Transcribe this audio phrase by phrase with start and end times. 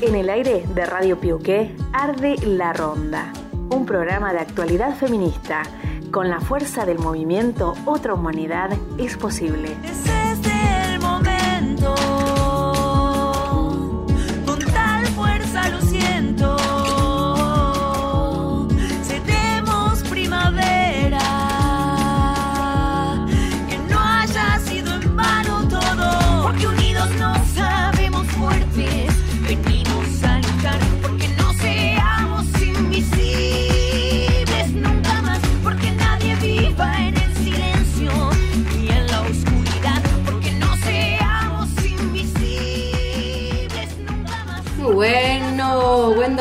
[0.00, 3.32] En el aire de Radio Piuqué arde La Ronda,
[3.70, 5.64] un programa de actualidad feminista.
[6.12, 9.76] Con la fuerza del movimiento Otra Humanidad es posible.
[9.84, 12.17] Ese es el momento.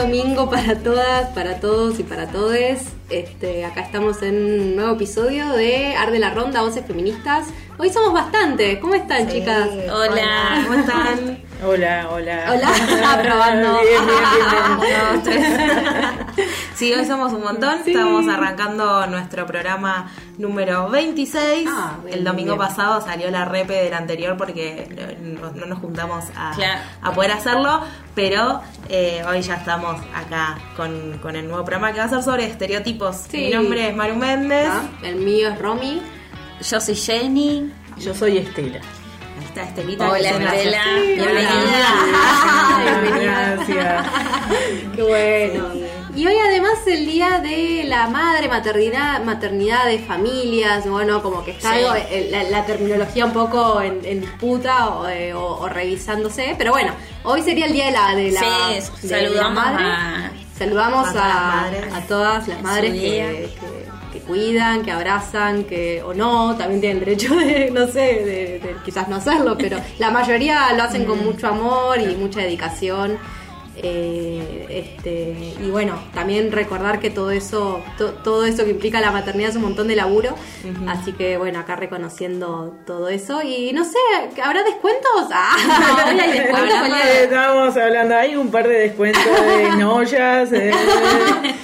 [0.08, 2.86] Domingo para todas, para todos y para todes.
[3.10, 7.48] Este, acá estamos en un nuevo episodio de Arde la Ronda, Voces Feministas.
[7.78, 8.80] Hoy somos bastantes.
[8.80, 9.68] ¿Cómo están, chicas?
[9.92, 11.44] Hola, ¿cómo están?
[11.66, 12.54] Hola, hola.
[12.54, 13.80] Hola, aprobando.
[13.82, 16.18] Bien, bien, bien, bien.
[16.76, 17.80] Sí, hoy somos un montón.
[17.86, 21.68] Estamos arrancando nuestro programa número 26.
[21.72, 22.68] Ah, bien, El domingo bien.
[22.68, 26.82] pasado salió la repe del anterior porque no, no nos juntamos a, Claro.
[27.02, 27.82] a poder hacerlo.
[28.14, 32.22] Pero eh, hoy ya estamos acá con, con el nuevo programa que va a ser
[32.24, 33.16] sobre estereotipos.
[33.30, 33.38] Sí.
[33.38, 34.68] Mi nombre es Maru Méndez.
[34.72, 36.02] Ah, El mío es Romy.
[36.62, 37.72] Yo soy Jenny.
[37.98, 38.78] Yo soy Estela.
[39.40, 40.10] Ahí está Estelita.
[40.10, 40.84] Hola, Estela.
[40.84, 41.88] Sí, Bienvenida.
[43.22, 44.06] Gracias.
[44.96, 45.97] Qué bueno.
[46.18, 51.52] Y hoy además el día de la madre, maternidad, maternidad de familias, bueno, como que
[51.52, 51.80] está Sí.
[51.84, 56.56] algo, eh, la, la terminología un poco en, en disputa o, eh, o- o revisándose,
[56.58, 56.92] pero bueno,
[57.24, 59.84] hoy sería el día de la de la, Sí, de saludamos madre.
[59.86, 61.94] a- Saludamos a todas las a, madres.
[61.94, 63.28] a todas las madres su que, día.
[63.30, 63.50] que-
[64.14, 68.76] que cuidan, que abrazan, que o no, también tienen derecho de, no sé, de, de
[68.84, 71.06] quizás no hacerlo, pero la mayoría lo hacen Mm.
[71.06, 73.20] con mucho amor y mucha dedicación.
[73.84, 79.12] Eh, este, y bueno, también recordar que todo eso, to- todo eso que implica la
[79.12, 80.36] maternidad es un montón de laburo.
[80.88, 83.42] Así que bueno, acá reconociendo todo eso.
[83.44, 83.98] Y no sé,
[84.44, 85.08] ¿habrá descuentos?
[85.32, 86.60] Ah, hay descuentos.
[86.60, 89.22] Hablando de- Estábamos hablando, hay un par de descuentos
[89.60, 90.72] en ollas, en,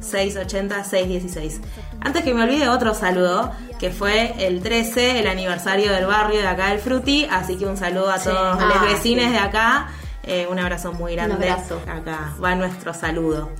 [0.00, 1.60] 2944-680-616
[2.00, 6.46] Antes que me olvide otro saludo que fue el 13, el aniversario del barrio de
[6.48, 9.30] acá del Fruti así que un saludo a todos Ah, los vecinos sí.
[9.32, 9.88] de acá
[10.22, 11.80] eh, un abrazo muy grande abrazo.
[11.88, 13.50] acá va nuestro saludo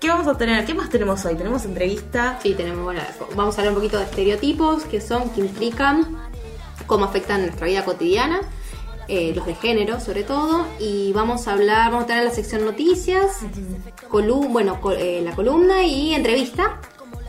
[0.00, 0.64] ¿Qué vamos a tener?
[0.64, 1.34] ¿Qué más tenemos hoy?
[1.36, 3.02] Tenemos entrevista Sí, tenemos, bueno,
[3.36, 6.16] vamos a hablar un poquito de estereotipos, qué son, qué implican,
[6.86, 8.40] cómo afectan nuestra vida cotidiana,
[9.10, 12.64] eh, los de género sobre todo, y vamos a hablar, vamos a tener la sección
[12.64, 13.38] noticias,
[14.48, 16.80] bueno, eh, la columna y entrevista.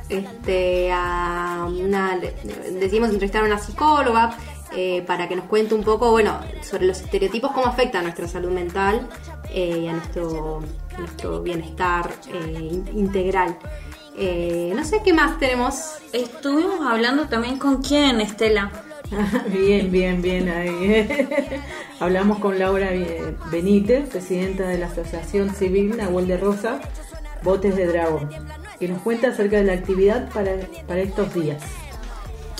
[0.10, 4.36] Este, a una, decidimos entrevistar a una psicóloga
[4.76, 8.28] eh, para que nos cuente un poco, bueno, sobre los estereotipos, cómo afecta a nuestra
[8.28, 9.08] salud mental
[9.54, 10.62] eh, y a nuestro,
[11.00, 13.58] nuestro bienestar eh, in- integral.
[14.76, 15.76] No sé qué más tenemos.
[16.12, 18.70] Estuvimos hablando también con quién, Estela.
[19.48, 21.08] Bien, bien, bien ahí.
[22.00, 22.90] Hablamos con Laura
[23.52, 26.80] Benítez, presidenta de la Asociación Civil Nahuel de Rosa,
[27.44, 28.30] Botes de Dragón,
[28.80, 30.52] que nos cuenta acerca de la actividad para,
[30.88, 31.62] para estos días.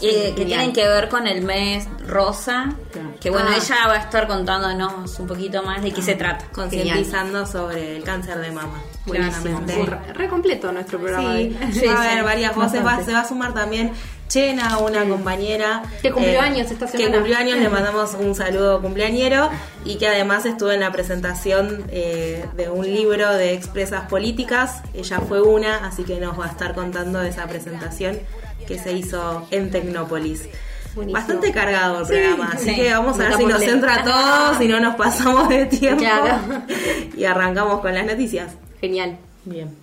[0.04, 2.74] Eh, que tienen que ver con el mes rosa.
[2.92, 3.10] Claro.
[3.22, 3.58] Que bueno, Ah.
[3.58, 6.46] ella va a estar contándonos un poquito más de qué se trata.
[6.52, 8.82] concientizando sobre el cáncer de mama.
[9.06, 9.44] Buenísimo.
[9.60, 9.76] claramente.
[9.76, 11.36] Sí, re, re completo nuestro programa.
[11.36, 11.88] Sí, hoy.
[11.88, 13.92] va a haber sí, varias voces, va- se va a sumar también
[14.32, 18.82] Chena, una compañera Que cumplió eh, años esta Que cumplió años, le mandamos un saludo
[18.82, 19.50] cumpleañero
[19.84, 24.84] y que además estuvo en la presentación eh, de un libro de expresas políticas.
[24.94, 28.20] Ella fue una, así que nos va a estar contando de esa presentación
[28.68, 30.48] que se hizo en Tecnópolis.
[30.96, 31.20] Buenísimo.
[31.20, 32.76] Bastante cargado el programa, así sí.
[32.76, 33.76] que vamos a ver si nos lento.
[33.76, 34.04] entra a
[34.54, 36.00] todos y no nos pasamos de tiempo.
[36.04, 36.40] Claro.
[37.18, 38.54] Y arrancamos con las noticias.
[38.80, 39.18] Genial.
[39.44, 39.81] Bien.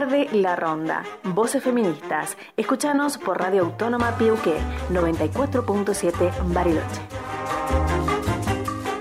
[0.00, 1.04] Arde la Ronda.
[1.24, 2.34] Voces feministas.
[2.56, 4.56] Escuchanos por Radio Autónoma Piuqué
[4.90, 7.02] 94.7 Bariloche.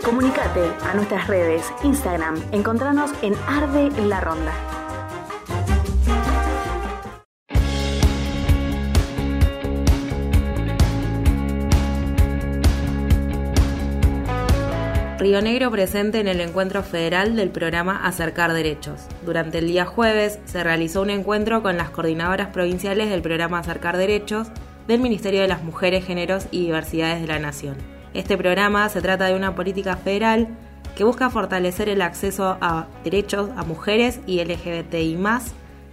[0.04, 4.79] Comunicate a nuestras redes, Instagram, encontranos en Arde la Ronda.
[15.20, 19.02] Río Negro presente en el encuentro federal del programa Acercar Derechos.
[19.26, 23.98] Durante el día jueves se realizó un encuentro con las coordinadoras provinciales del programa Acercar
[23.98, 24.48] Derechos
[24.88, 27.76] del Ministerio de las Mujeres, Géneros y Diversidades de la Nación.
[28.14, 30.48] Este programa se trata de una política federal
[30.96, 35.18] que busca fortalecer el acceso a derechos a mujeres y LGBTI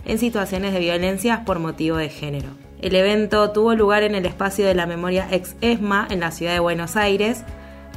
[0.05, 2.51] en situaciones de violencia por motivo de género.
[2.81, 6.53] El evento tuvo lugar en el espacio de la memoria ex ESMA en la ciudad
[6.53, 7.43] de Buenos Aires,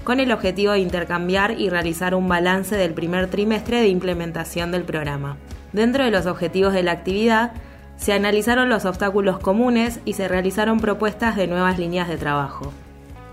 [0.04, 4.84] con el objetivo de intercambiar y realizar un balance del primer trimestre de implementación del
[4.84, 5.38] programa.
[5.74, 7.52] Dentro de los objetivos de la actividad,
[7.98, 12.72] se analizaron los obstáculos comunes y se realizaron propuestas de nuevas líneas de trabajo.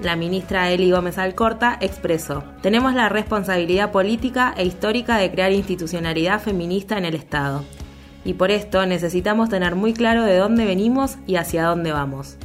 [0.01, 6.41] La ministra Eli Gómez Alcorta expresó, tenemos la responsabilidad política e histórica de crear institucionalidad
[6.41, 7.65] feminista en el Estado.
[8.23, 12.37] Y por esto necesitamos tener muy claro de dónde venimos y hacia dónde vamos.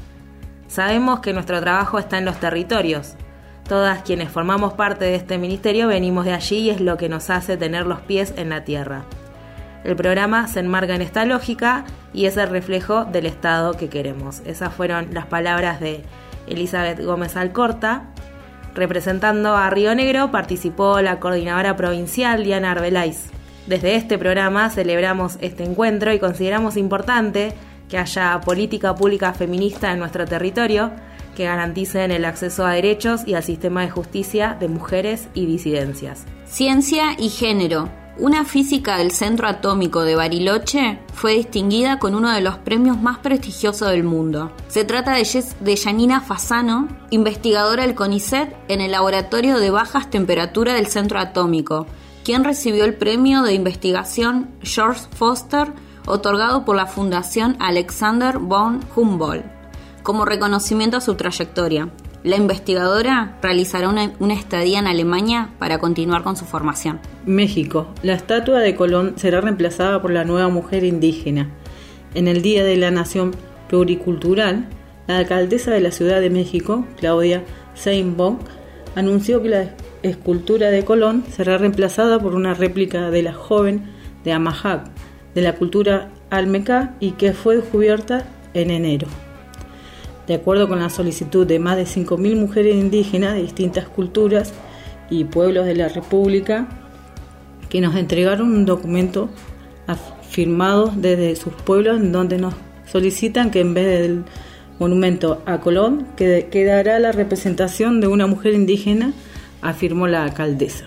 [0.68, 3.16] Sabemos que nuestro trabajo está en los territorios,
[3.72, 7.30] Todas quienes formamos parte de este ministerio venimos de allí y es lo que nos
[7.30, 9.04] hace tener los pies en la tierra.
[9.86, 14.42] El programa se enmarca en esta lógica y es el reflejo del Estado que queremos.
[14.46, 16.04] Esas fueron las palabras de
[16.48, 18.08] Elizabeth Gómez Alcorta.
[18.76, 23.30] Representando a Río Negro participó la coordinadora provincial Diana Arbeláiz.
[23.68, 27.54] Desde este programa celebramos este encuentro y consideramos importante
[27.88, 30.92] que haya política pública feminista en nuestro territorio
[31.36, 36.26] que garanticen el acceso a derechos y al sistema de justicia de mujeres y disidencias.
[36.46, 37.90] Ciencia y género.
[38.18, 43.20] Una física del Centro Atómico de Bariloche fue distinguida con uno de los premios más
[43.20, 44.52] prestigiosos del mundo.
[44.68, 50.76] Se trata de, de Janina Fasano, investigadora del CONICET en el Laboratorio de Bajas Temperaturas
[50.76, 51.88] del Centro Atómico,
[52.24, 55.72] quien recibió el premio de investigación George Foster
[56.06, 59.61] otorgado por la Fundación Alexander von Humboldt
[60.04, 61.90] como reconocimiento a su trayectoria.
[62.24, 67.00] La investigadora realizará una, estadía en Alemania para continuar con su formación.
[67.26, 67.88] México.
[68.04, 71.50] La estatua de Colón será reemplazada por la nueva mujer indígena.
[72.14, 73.32] En el Día de la Nación
[73.70, 74.68] Pluricultural,
[75.08, 77.44] la alcaldesa de la Ciudad de México, Claudia
[77.76, 78.38] Sheinbaum,
[78.96, 83.90] anunció que la escultura de Colón será reemplazada por una réplica de la joven
[84.24, 84.92] de Amajac,
[85.34, 89.08] de la cultura almeca y que fue descubierta en enero.
[90.32, 94.54] De acuerdo con la solicitud de más de 5.000 mujeres indígenas de distintas culturas
[95.10, 96.70] y pueblos de la República,
[97.68, 99.28] que nos entregaron un documento
[100.30, 102.54] firmado desde sus pueblos en donde nos
[102.90, 104.24] solicitan que en vez del
[104.80, 109.12] monumento a Colón quede- quedará la representación de una mujer indígena,
[109.62, 110.86] afirmó la alcaldesa.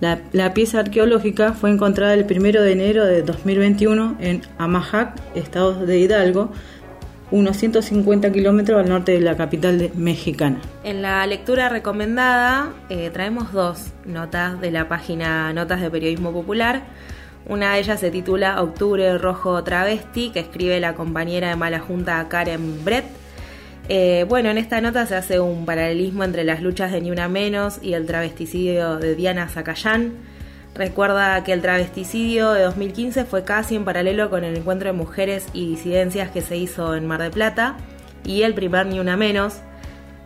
[0.00, 5.84] La, la pieza arqueológica fue encontrada el 1 de enero de 2021 en Amajac, estado
[5.84, 6.52] de Hidalgo,
[7.32, 10.60] unos 150 kilómetros al norte de la capital mexicana.
[10.84, 16.82] En la lectura recomendada eh, traemos dos notas de la página Notas de Periodismo Popular.
[17.48, 22.24] Una de ellas se titula Octubre Rojo Travesti, que escribe la compañera de Mala Junta
[22.28, 23.06] Karen Brett.
[23.88, 27.28] Eh, bueno, en esta nota se hace un paralelismo entre las luchas de Ni Una
[27.28, 30.12] Menos y el travesticidio de Diana Zacayán.
[30.74, 35.46] Recuerda que el travesticidio de 2015 fue casi en paralelo con el encuentro de mujeres
[35.52, 37.76] y disidencias que se hizo en Mar de Plata
[38.24, 39.56] y el primer Ni Una Menos.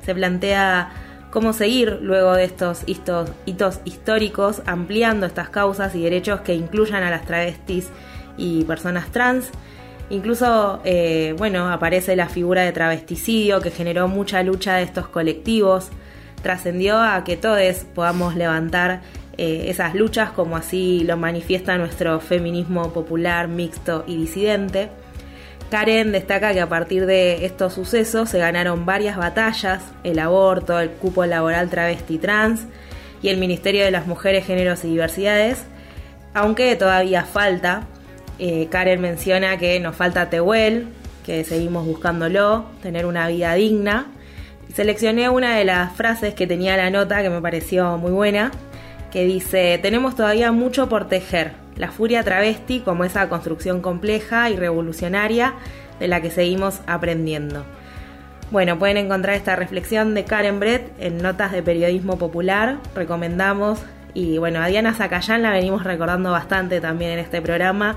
[0.04, 0.90] Se plantea
[1.32, 7.02] cómo seguir luego de estos hitos, hitos históricos ampliando estas causas y derechos que incluyan
[7.02, 7.88] a las travestis
[8.36, 9.50] y personas trans.
[10.10, 15.90] Incluso, eh, bueno, aparece la figura de travesticidio que generó mucha lucha de estos colectivos.
[16.40, 19.00] Trascendió a que todos podamos levantar
[19.38, 24.88] eh, esas luchas como así lo manifiesta nuestro feminismo popular, mixto y disidente.
[25.70, 30.90] Karen destaca que a partir de estos sucesos se ganaron varias batallas, el aborto, el
[30.90, 32.66] cupo laboral travesti trans
[33.20, 35.64] y el Ministerio de las Mujeres, Géneros y Diversidades,
[36.34, 37.88] aunque todavía falta
[38.38, 40.88] eh, Karen menciona que nos falta Tehuel,
[41.24, 44.06] que seguimos buscándolo, tener una vida digna.
[44.74, 48.50] Seleccioné una de las frases que tenía la nota que me pareció muy buena,
[49.10, 54.56] que dice, tenemos todavía mucho por tejer, la furia travesti como esa construcción compleja y
[54.56, 55.54] revolucionaria
[56.00, 57.64] de la que seguimos aprendiendo.
[58.50, 63.80] Bueno, pueden encontrar esta reflexión de Karen Brett en Notas de Periodismo Popular, recomendamos.
[64.14, 67.96] Y bueno, a Diana Zacayán la venimos recordando bastante también en este programa.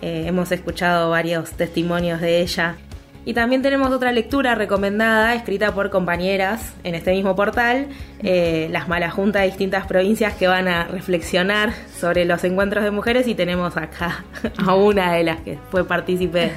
[0.00, 2.76] Eh, hemos escuchado varios testimonios de ella.
[3.26, 7.86] Y también tenemos otra lectura recomendada, escrita por compañeras en este mismo portal,
[8.22, 13.26] eh, las Malajuntas de distintas provincias que van a reflexionar sobre los encuentros de mujeres
[13.26, 14.24] y tenemos acá
[14.58, 16.52] a una de las que fue partícipe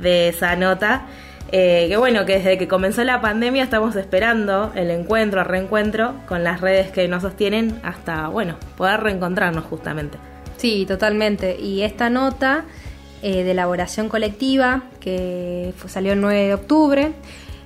[0.00, 1.06] de esa nota.
[1.50, 6.14] Eh, que bueno, que desde que comenzó la pandemia estamos esperando el encuentro, el reencuentro
[6.26, 10.16] con las redes que nos sostienen hasta, bueno, poder reencontrarnos justamente.
[10.56, 11.58] Sí, totalmente.
[11.58, 12.64] Y esta nota
[13.22, 17.12] eh, de elaboración colectiva, que salió el 9 de octubre,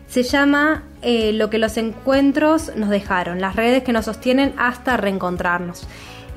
[0.09, 4.97] se llama eh, Lo que los encuentros nos dejaron, las redes que nos sostienen hasta
[4.97, 5.87] reencontrarnos.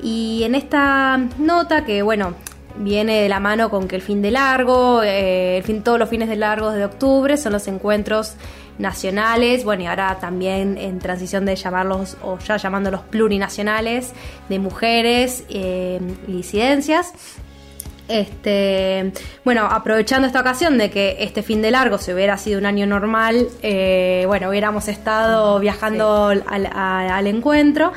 [0.02, 2.34] Y en esta nota, que bueno,
[2.76, 6.08] viene de la mano con que el fin de largo, eh, el fin, todos los
[6.08, 8.34] fines de largo de octubre son los encuentros
[8.78, 14.12] nacionales, bueno, y ahora también en transición de llamarlos, o ya llamándolos plurinacionales,
[14.48, 17.12] de mujeres eh, y disidencias.
[18.10, 19.12] Este,
[19.44, 22.84] bueno, aprovechando esta ocasión de que este fin de largo, si hubiera sido un año
[22.84, 27.92] normal, eh, bueno, hubiéramos estado viajando al, encuentro.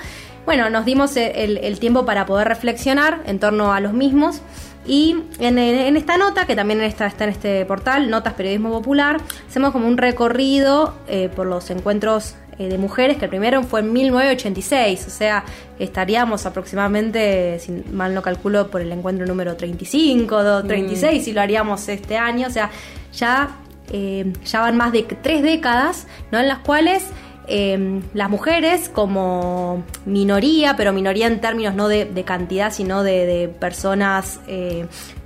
[0.45, 4.41] Bueno, nos dimos el, tiempo para poder reflexionar en torno a los mismos.
[4.85, 5.57] Y en,
[5.97, 9.97] esta nota, que también está, está, en este portal, Notas Periodismo Popular, hacemos como un
[9.97, 15.09] recorrido eh, por los encuentros eh, de mujeres, que el primero fue en 1986, o
[15.09, 15.43] sea,
[15.79, 21.41] estaríamos aproximadamente, si mal no calculo, por el encuentro número 35, o 36, si lo
[21.41, 22.69] haríamos este año, o sea,
[23.13, 23.57] ya,
[23.91, 26.39] eh, ya van más de tres décadas, ¿no?
[26.39, 27.03] En las cuales
[27.47, 34.39] eh, las mujeres como minoría, pero minoría en términos no de, cantidad, sino de, personas
[34.47, 34.85] eh,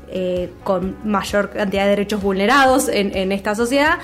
[0.10, 4.00] eh, con mayor cantidad de derechos vulnerados en, esta sociedad.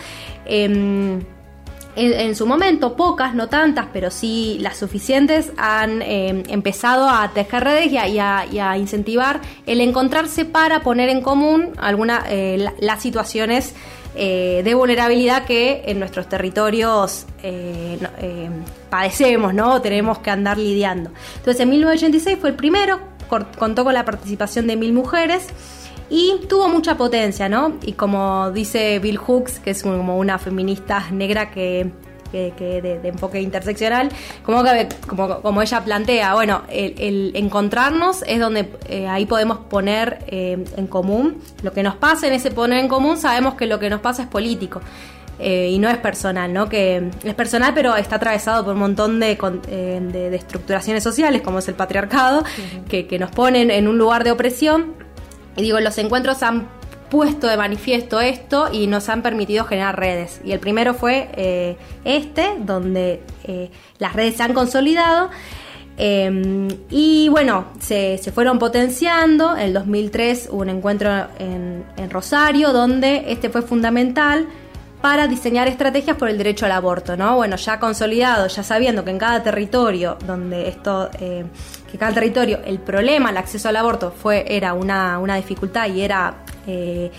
[1.96, 7.32] Em, en, su momento, pocas, no tantas, pero sí las suficientes, han em, empezado a
[7.34, 12.24] tejer redes y a, incentivar el encontrarse para poner en común algunas
[12.80, 13.76] las situaciones
[14.16, 18.50] eh, de vulnerabilidad que en nuestros territorios eh, eh,
[18.88, 19.82] padecemos, ¿no?
[19.82, 21.10] Tenemos que andar lidiando.
[21.38, 23.00] Entonces, en 1986 fue el primero,
[23.58, 25.48] contó con la participación de mil mujeres
[26.14, 27.74] y tuvo mucha potencia, ¿no?
[27.82, 31.92] Y como dice Bill Hooks, que es como una feminista negra que
[32.32, 34.10] que, de, enfoque interseccional,
[34.44, 40.26] como, que, como, como ella plantea, bueno, el, encontrarnos es donde eh, ahí podemos poner
[40.28, 43.78] eh, en común lo que nos pasa en ese poner en común, sabemos que lo
[43.78, 44.82] que nos pasa es político.
[45.40, 46.70] Eh, y no es personal, ¿no?
[46.70, 51.68] Que es personal, pero está atravesado por un montón de, de, estructuraciones sociales, como es
[51.68, 52.44] el patriarcado,
[52.88, 55.03] que, que, nos ponen en un lugar de opresión.
[55.56, 56.68] Y digo, los encuentros han
[57.10, 60.42] puesto de manifiesto esto y nos han permitido generar redes.
[60.44, 63.70] Y el primero fue eh, este, donde eh,
[64.00, 65.30] las redes se han consolidado.
[65.96, 69.56] Em, y bueno, se, fueron potenciando.
[69.56, 74.48] En el 2003 hubo un encuentro en, en, Rosario donde este fue fundamental
[75.04, 77.36] para diseñar estrategias por el derecho al aborto, ¿no?
[77.36, 81.44] Bueno, ya consolidado, ya sabiendo que en cada territorio donde esto, eh,
[81.92, 86.04] que cada territorio, el problema, el acceso al aborto fue, era una, una dificultad y
[86.04, 86.36] era
[86.68, 87.12] eh,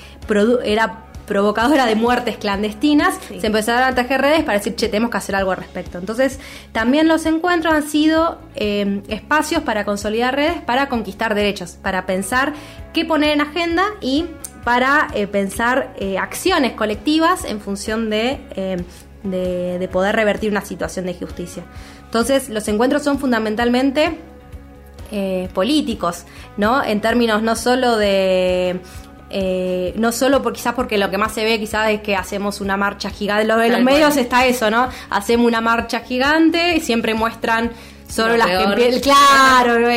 [0.64, 5.18] era provocadora de muertes clandestinas, se empezaron a tejer redes para decir, che, tenemos que
[5.18, 5.98] hacer algo al respecto.
[5.98, 6.40] Entonces,
[6.72, 12.54] también los encuentros han sido eh, espacios para consolidar redes, para conquistar derechos, para pensar
[12.94, 14.26] qué poner en agenda y
[14.64, 18.40] para eh, pensar acciones colectivas en función de,
[19.22, 21.64] de, poder revertir una situación de injusticia.
[22.04, 24.18] Entonces, los encuentros son fundamentalmente
[25.52, 26.24] políticos,
[26.56, 26.82] ¿no?
[26.82, 28.80] En términos no solo de
[29.36, 32.60] eh, no solo por, quizás porque lo que más se ve quizás es que hacemos
[32.60, 34.88] una marcha gigante, lo de los medios está eso, ¿no?
[35.10, 37.72] Hacemos una marcha gigante y siempre muestran
[38.14, 39.88] Solo las que Claro,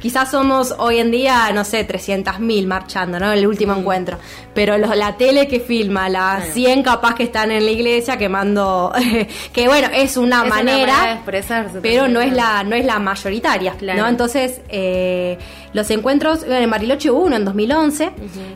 [0.00, 3.32] quizás somos hoy en día, no sé, 300.000 marchando, ¿no?
[3.32, 4.18] El último encuentro.
[4.54, 8.92] Pero los, la tele que filma, las 100 capaz que están en la iglesia quemando.
[9.52, 11.80] que bueno, es una, manera, de expresarse.
[11.80, 14.08] Pero no es, la, no es la mayoritaria, ¿no?
[14.08, 15.38] Entonces, eh,
[15.72, 16.42] los encuentros.
[16.42, 18.10] En Mariloche hubo uno en 2011,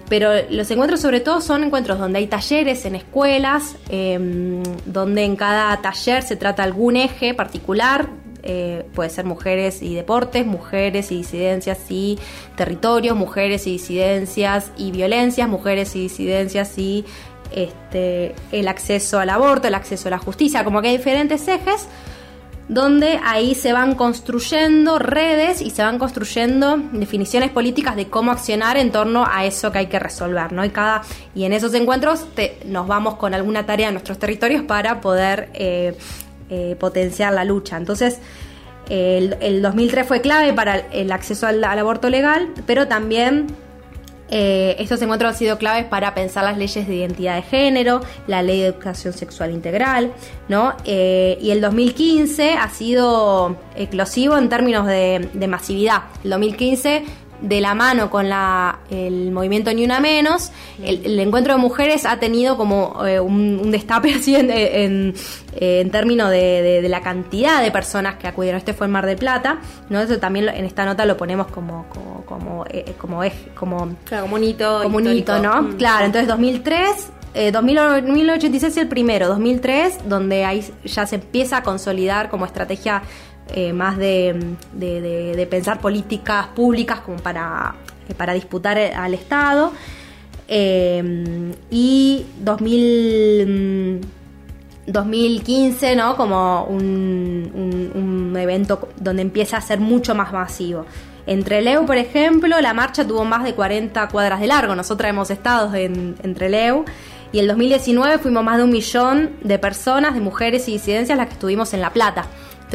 [0.08, 5.36] pero los encuentros, sobre todo, son encuentros donde hay talleres en escuelas, em, donde en
[5.36, 11.16] cada taller se trata algún eje particular eh, puede ser mujeres y deportes, mujeres y
[11.16, 12.18] disidencias y
[12.56, 17.04] territorios, mujeres y disidencias y violencias, mujeres y disidencias y
[17.52, 21.88] este, el acceso al aborto, el acceso a la justicia, como que hay diferentes ejes
[22.68, 28.76] donde ahí se van construyendo redes y se van construyendo definiciones políticas de cómo accionar
[28.76, 30.64] en torno a eso que hay que resolver, ¿no?
[30.64, 31.02] Y cada
[31.34, 32.26] y en esos encuentros
[32.64, 35.96] nos vamos con alguna tarea en nuestros territorios para poder eh,
[36.50, 37.76] eh, potenciar la lucha.
[37.76, 38.18] Entonces
[38.88, 43.46] el, 2003 fue clave para el acceso al aborto legal, pero también
[44.30, 48.42] eh, estos encuentros han sido claves para pensar las leyes de identidad de género, la
[48.42, 50.12] ley de educación sexual integral,
[50.48, 50.74] ¿no?
[50.84, 56.04] Eh, y el 2015 ha sido eclosivo en términos de, de masividad.
[56.24, 57.04] El 2015
[57.44, 60.50] de la mano con la, el movimiento Ni Una Menos,
[60.82, 66.86] el, encuentro de mujeres ha tenido como eh, un, destape así en, en, términos de,
[66.88, 68.58] la cantidad de personas que acudieron.
[68.58, 69.58] Este fue en Mar del Plata,
[69.90, 70.00] ¿no?
[70.00, 73.20] Eso también en esta nota lo ponemos como como como eh, como,
[73.54, 75.62] como, claro, como un hito, como un hito ¿no?
[75.62, 75.76] Mm.
[75.76, 81.62] Claro, entonces 2003 eh, 2086 es el primero, 2003, donde ahí ya se empieza a
[81.64, 83.02] consolidar como estrategia
[83.52, 87.74] eh, más de, de, pensar políticas públicas como para,
[88.08, 89.72] eh, para disputar al Estado.
[90.48, 94.00] Eh, y 2000,
[94.86, 96.16] 2015, ¿no?
[96.16, 100.86] Como un, un, evento donde empieza a ser mucho más masivo.
[101.26, 104.74] Entre Leu, por ejemplo, la marcha tuvo más de 40 cuadras de largo.
[104.74, 106.84] Nosotros hemos estado en, entre Leu.
[107.32, 111.26] Y en 2019 fuimos más de un millón de personas, de mujeres y disidencias, las
[111.26, 112.26] que estuvimos en La Plata.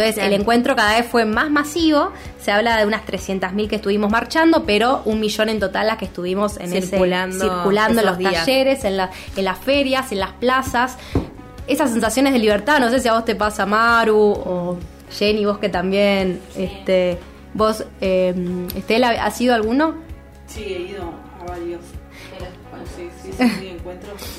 [0.01, 4.11] Entonces el encuentro cada vez fue más masivo, se habla de unas 300.000 que estuvimos
[4.11, 8.19] marchando, pero un millón en total las que estuvimos en circulando, ese, circulando en los
[8.19, 10.97] talleres, en, en las ferias, en las plazas.
[11.67, 14.77] Esas sensaciones de libertad, no sé si a vos te pasa Maru o
[15.11, 17.19] Jenny, vos que también, este,
[17.53, 18.33] vos, eh,
[18.75, 19.95] Estela, ¿has ido alguno?
[20.47, 21.03] Sí, he ido
[21.39, 21.81] a varios.
[22.95, 24.13] Sí, sí, sí, encuentros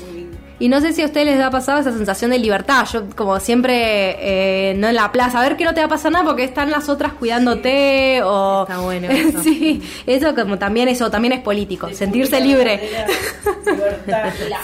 [0.61, 2.85] Y no sé si a ustedes les ha pasado esa sensación de libertad.
[2.93, 3.71] Yo, como siempre,
[4.19, 6.43] eh, no en la plaza, a ver que no te va a pasar nada porque
[6.43, 8.61] están las otras cuidándote o...
[8.61, 9.07] Está bueno.
[9.09, 9.41] Eso.
[9.41, 12.79] sí, eso como también eso también es político, sentirse libre.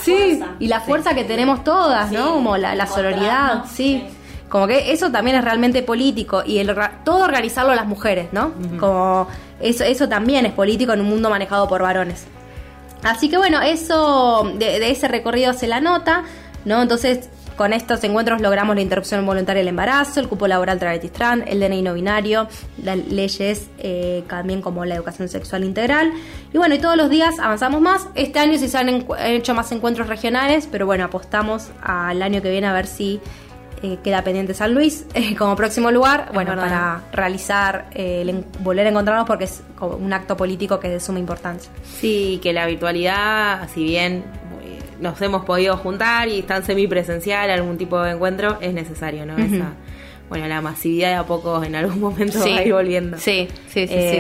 [0.04, 2.34] sí, y la fuerza que tenemos todas, ¿no?
[2.36, 4.04] Como la, la sororidad, sí.
[4.50, 8.52] Como que eso también es realmente político y el, todo organizarlo a las mujeres, ¿no?
[8.80, 9.28] Como
[9.60, 12.28] eso, eso también es político en un mundo manejado por varones.
[13.04, 16.24] Así que bueno, eso de, ese recorrido se la nota,
[16.66, 16.82] ¿no?
[16.82, 21.44] Entonces, con estos encuentros logramos la interrupción voluntaria del embarazo, el cupo laboral travesti trans,
[21.48, 22.48] el DNI no binario,
[22.84, 26.12] las leyes eh, también como la educación sexual integral.
[26.54, 28.08] Y bueno, y todos los días avanzamos más.
[28.14, 32.52] Este año sí se han hecho más encuentros regionales, pero bueno, apostamos al año que
[32.52, 33.20] viene a ver si
[33.84, 38.90] eh, queda pendiente San Luis eh, como próximo lugar, bueno, para realizar, eh, volver a
[38.90, 41.72] encontrarnos porque es un acto político que es de suma importancia.
[42.00, 44.24] Sí, que la virtualidad, si bien
[45.00, 49.36] nos hemos podido juntar y están semipresencial, algún tipo de encuentro, es necesario, ¿no?
[50.30, 53.18] bueno, la masividad de a poco en algún momento va a ir volviendo.
[53.18, 54.20] Sí, sí, sí,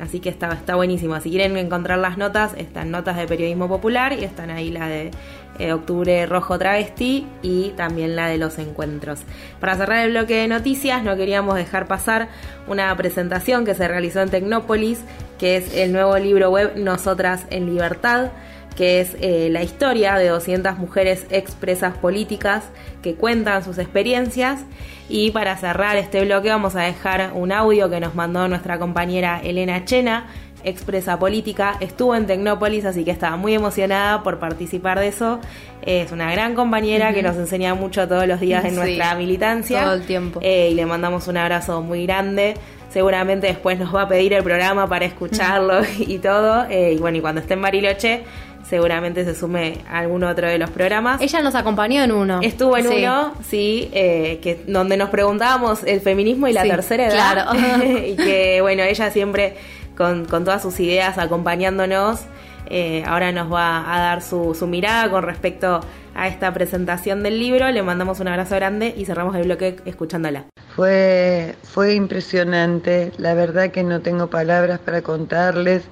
[0.00, 1.20] Así que está, está buenísimo.
[1.20, 5.10] Si quieren encontrar las notas, están notas de periodismo popular y están ahí la de
[5.58, 9.20] eh, Octubre Rojo Travesti y también la de los encuentros.
[9.60, 12.28] Para cerrar el bloque de noticias, no queríamos dejar pasar
[12.66, 15.00] una presentación que se realizó en Tecnópolis,
[15.38, 18.30] que es el nuevo libro web Nosotras en Libertad
[18.76, 22.64] que es eh, la historia de 200 mujeres expresas políticas
[23.02, 24.64] que cuentan sus experiencias.
[25.08, 29.40] Y para cerrar este bloque vamos a dejar un audio que nos mandó nuestra compañera
[29.42, 30.26] Elena Chena,
[30.64, 35.40] expresa política, estuvo en Tecnópolis, así que estaba muy emocionada por participar de eso.
[35.82, 39.82] Es una gran compañera que nos enseña mucho todos los días en nuestra militancia.
[39.82, 40.40] Todo el tiempo.
[40.42, 42.54] Eh, y le mandamos un abrazo muy grande.
[42.88, 46.64] Seguramente después nos va a pedir el programa para escucharlo y todo.
[46.70, 48.22] Eh, y bueno, y cuando esté en Bariloche,
[48.68, 51.20] seguramente se sume a algún otro de los programas.
[51.20, 52.40] Ella nos acompañó en uno.
[52.42, 57.46] Estuvo en uno, sí, eh, que donde nos preguntábamos el feminismo y la tercera edad.
[57.52, 57.84] Claro.
[57.84, 59.56] y que bueno, ella siempre
[59.96, 62.20] con, todas sus ideas acompañándonos.
[62.66, 65.80] Eh, ahora nos va a dar su, su, mirada con respecto
[66.14, 67.70] a esta presentación del libro.
[67.70, 70.46] Le mandamos un abrazo grande y cerramos el bloque escuchándola.
[70.74, 75.84] Fue, fue impresionante, la verdad que no tengo palabras para contarles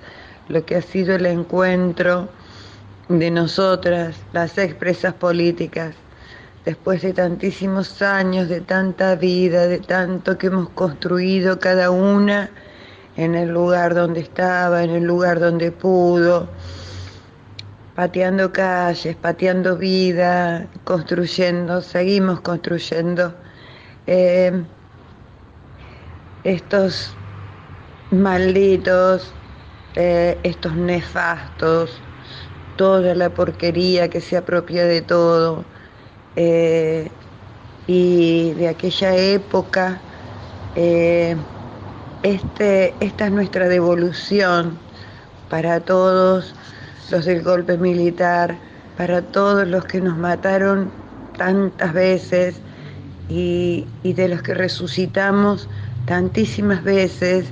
[0.49, 2.29] lo que ha sido el encuentro
[3.09, 5.95] de nosotras, las expresas políticas,
[6.65, 12.51] después de tantísimos años, de tanta vida, de tanto que hemos construido cada una
[13.17, 16.49] en el lugar donde estaba, en el lugar donde pudo,
[17.95, 23.35] pateando calles, pateando vida, construyendo, seguimos construyendo.
[24.07, 24.65] Eh,
[26.45, 27.15] estos
[28.11, 29.33] malditos,
[29.95, 32.01] eh, estos nefastos,
[32.77, 35.65] toda la porquería que se apropia de todo.
[36.37, 37.11] Eh,
[37.87, 40.01] y de aquella época,
[42.23, 44.79] este, esta es nuestra devolución
[45.49, 46.55] para todos
[47.11, 48.57] los del golpe militar,
[48.97, 50.91] para todos los que nos mataron
[51.37, 52.61] tantas veces
[53.29, 55.69] y, y de los que resucitamos
[56.07, 57.47] tantísimas veces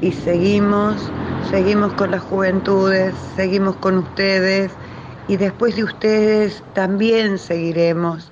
[0.00, 1.10] y seguimos,
[1.50, 4.72] seguimos con las juventudes, seguimos con ustedes
[5.26, 8.30] y después de ustedes también seguiremos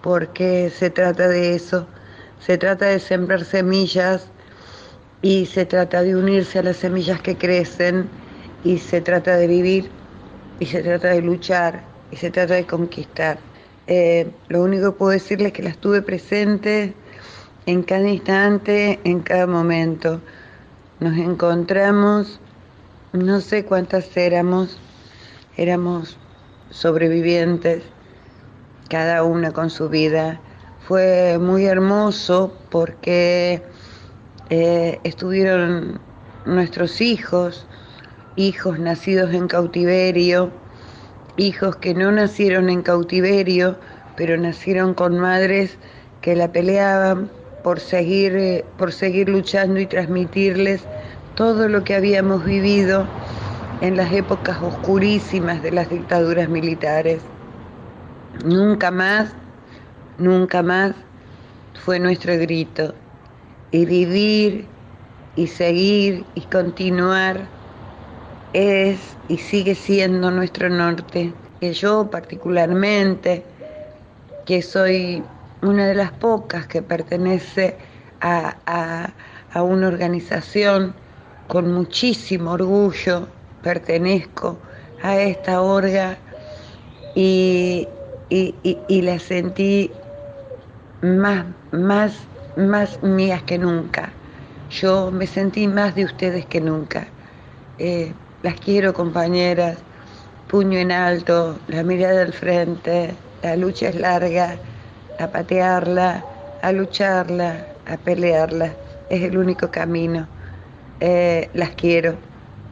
[0.00, 1.86] porque se trata de eso,
[2.38, 4.30] se trata de sembrar semillas
[5.22, 8.08] y se trata de unirse a las semillas que crecen
[8.64, 9.90] y se trata de vivir
[10.60, 13.38] y se trata de luchar y se trata de conquistar.
[13.86, 16.92] Eh, lo único que puedo decirles es que las tuve presentes
[17.66, 20.20] en cada instante, en cada momento.
[21.00, 22.40] Nos encontramos,
[23.12, 24.78] no sé cuántas éramos,
[25.56, 26.16] éramos
[26.70, 27.82] sobrevivientes,
[28.88, 30.40] cada una con su vida.
[30.86, 33.62] Fue muy hermoso porque
[34.50, 36.00] eh, estuvieron
[36.46, 37.66] nuestros hijos,
[38.36, 40.50] hijos nacidos en cautiverio,
[41.36, 43.78] hijos que no nacieron en cautiverio,
[44.16, 45.78] pero nacieron con madres
[46.22, 47.30] que la peleaban
[47.62, 50.88] por seguir, eh, por seguir luchando y transmitirles
[51.34, 53.06] todo lo que habíamos vivido
[53.80, 57.22] en las épocas oscurísimas de las dictaduras militares.
[58.44, 59.36] Nunca más,
[60.18, 60.94] nunca más
[61.84, 62.94] fue nuestro grito.
[63.70, 64.66] Y vivir
[65.36, 67.46] y seguir y continuar
[68.52, 71.32] es y sigue siendo nuestro norte.
[71.60, 73.44] Que yo particularmente,
[74.46, 75.22] que soy
[75.62, 77.76] una de las pocas que pertenece
[78.20, 79.12] a,
[79.52, 80.94] a, una organización
[81.48, 83.28] con muchísimo orgullo,
[83.62, 84.58] pertenezco
[85.02, 86.16] a esta orga
[87.14, 87.88] y,
[88.30, 89.90] y, y, la sentí
[91.02, 92.27] más, más,
[92.58, 94.12] más mías que nunca.
[94.70, 97.06] Yo me sentí más de ustedes que nunca.
[97.78, 99.78] Eh, las quiero compañeras,
[100.48, 104.58] puño en alto, la mirada al frente, la lucha es larga,
[105.18, 106.24] a patearla,
[106.60, 108.74] a lucharla, a pelearla.
[109.08, 110.28] Es el único camino.
[111.00, 112.18] Eh, las quiero.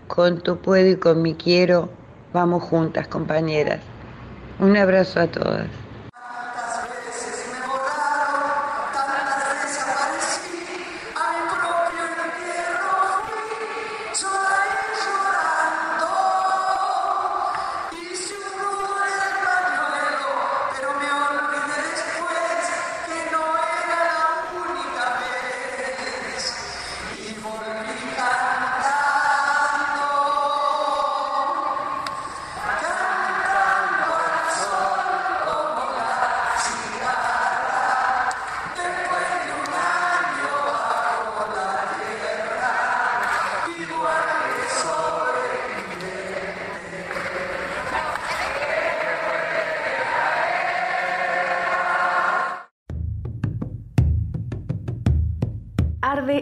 [0.08, 1.88] Con tu puedo y con mi quiero,
[2.32, 3.80] vamos juntas, compañeras.
[4.58, 5.85] Un abrazo a todas.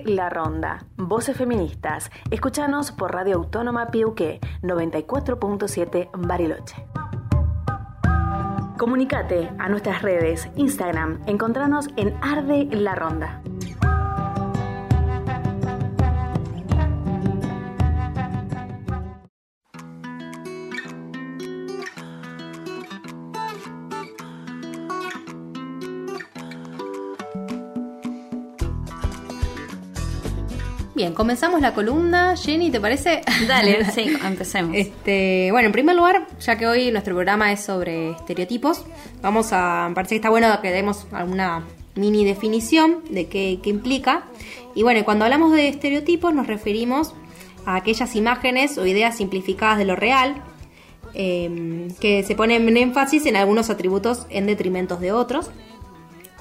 [0.05, 0.85] La Ronda.
[0.97, 2.11] Voces feministas.
[2.31, 6.87] Escúchanos por Radio Autónoma Piuqué 94.7 Bariloche.
[8.79, 13.44] Comunicate a nuestras redes, Instagram, encontranos en Arde La Ronda.
[31.14, 32.37] Bien, comenzamos la columna.
[32.37, 33.20] Jenny, ¿te parece?
[33.46, 34.77] Dale, sí, empecemos.
[34.77, 38.85] Este, bueno, en primer lugar, ya que hoy nuestro programa es sobre estereotipos,
[39.22, 39.87] vamos a.
[39.88, 41.62] Me parece que está bueno que demos alguna
[41.94, 44.24] mini definición de qué, implica.
[44.74, 47.14] Y bueno, cuando hablamos de estereotipos nos referimos
[47.64, 50.42] a aquellas imágenes o ideas simplificadas de lo real,
[51.14, 55.48] eh, que se ponen énfasis en algunos atributos en detrimento de otros.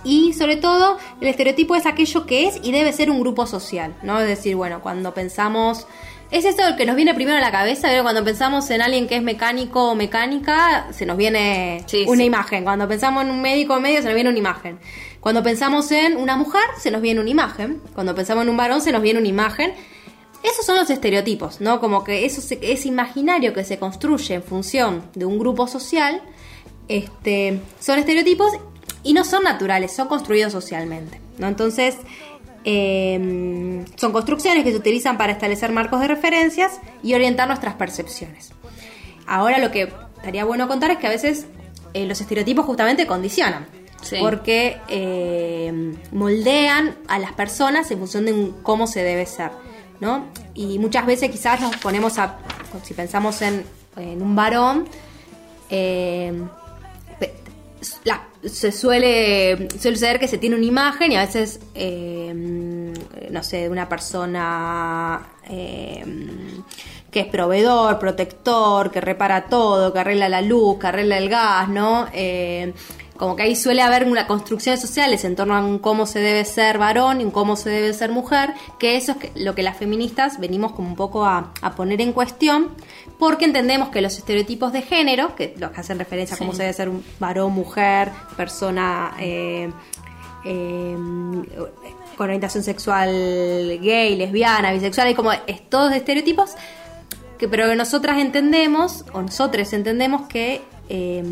[0.04, 3.96] Y sobre todo, el estereotipo es aquello que es y debe ser un grupo social,
[4.04, 4.20] ¿no?
[4.20, 5.88] Es decir, bueno, cuando pensamos...
[6.32, 9.08] Es eso el que nos viene primero a la cabeza, pero cuando pensamos en alguien
[9.08, 12.64] que es mecánico o mecánica, se nos viene una imagen.
[12.64, 14.80] Cuando pensamos en un médico o medio, se nos viene una imagen.
[15.20, 17.82] Cuando pensamos en una mujer, se nos viene una imagen.
[17.94, 19.74] Cuando pensamos en un varón, se nos viene una imagen.
[20.42, 21.80] Esos son los estereotipos, ¿no?
[21.80, 26.22] Como que eso es imaginario que se construye en función de un grupo social.
[26.88, 28.52] Este, son estereotipos
[29.04, 31.20] y no son naturales, son construidos socialmente.
[31.38, 31.48] ¿no?
[31.48, 31.98] Entonces,
[32.66, 38.52] Eh, son construcciones que se utilizan para establecer marcos de referencias y orientar nuestras percepciones.
[39.28, 41.46] Ahora lo que estaría bueno contar es que a veces
[41.94, 43.66] eh, los estereotipos justamente condicionan.
[44.02, 44.16] Sí.
[44.22, 49.52] Porque eh, moldean a las personas en función de cómo se debe ser.
[50.00, 50.26] ¿no?
[50.54, 52.38] Y muchas veces quizás nos ponemos a,
[52.84, 53.66] si pensamos en,
[53.98, 54.86] en un varón,
[55.70, 56.32] eh,
[57.20, 57.34] pe-
[58.06, 62.34] la- se suele, suele suceder que se tiene una imagen y a veces, eh,
[63.30, 66.04] no sé, de una persona eh,
[67.10, 71.70] que es proveedor, protector, que repara todo, que arregla la luz, que arregla el gas,
[71.70, 72.08] ¿no?
[72.14, 72.74] Eh,
[73.18, 76.46] como que ahí suele haber una construcciones sociales en torno a un cómo se debe
[76.46, 79.78] ser varón y un cómo se debe ser mujer, que eso es lo que las
[79.78, 82.70] feministas venimos como un poco a, a poner en cuestión,
[83.20, 86.64] porque entendemos que los estereotipos de género, que los que hacen referencia a cómo se
[86.64, 89.72] debe ser un varón, mujer, persona eh,
[90.46, 90.98] eh,
[92.18, 93.10] con orientación sexual
[93.82, 96.52] gay, lesbiana, bisexual, y como es, todos estereotipos,
[97.44, 101.24] que, pero que nosotras entendemos, o nosotros entendemos que eh,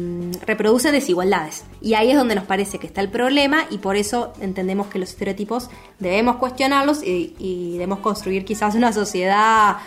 [0.46, 1.64] reproducen desigualdades.
[1.82, 5.00] Y ahí es donde nos parece que está el problema y por eso entendemos que
[5.00, 5.70] los estereotipos
[6.00, 9.78] debemos cuestionarlos y, debemos construir quizás una sociedad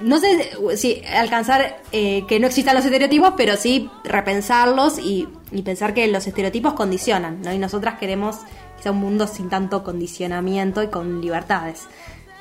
[0.00, 5.62] no sé si alcanzar eh, que no existan los estereotipos, pero sí repensarlos y, y
[5.62, 7.52] pensar que los estereotipos condicionan, ¿no?
[7.52, 8.38] Y nosotras queremos
[8.76, 11.86] quizá un mundo sin tanto condicionamiento y con libertades.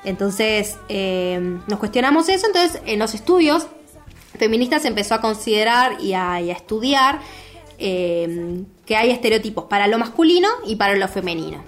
[0.04, 3.68] Entonces, eh, nos cuestionamos eso, entonces en los estudios
[4.38, 7.20] feministas empezó a considerar y a, y a estudiar
[7.78, 11.64] eh, que hay estereotipos para lo masculino y para lo femenino.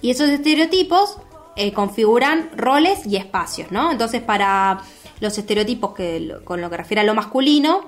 [0.00, 1.18] Y esos estereotipos
[1.56, 3.90] eh, configuran roles y espacios, ¿no?
[3.90, 4.82] Entonces, para
[5.20, 7.84] los estereotipos que con lo que refiere a lo masculino,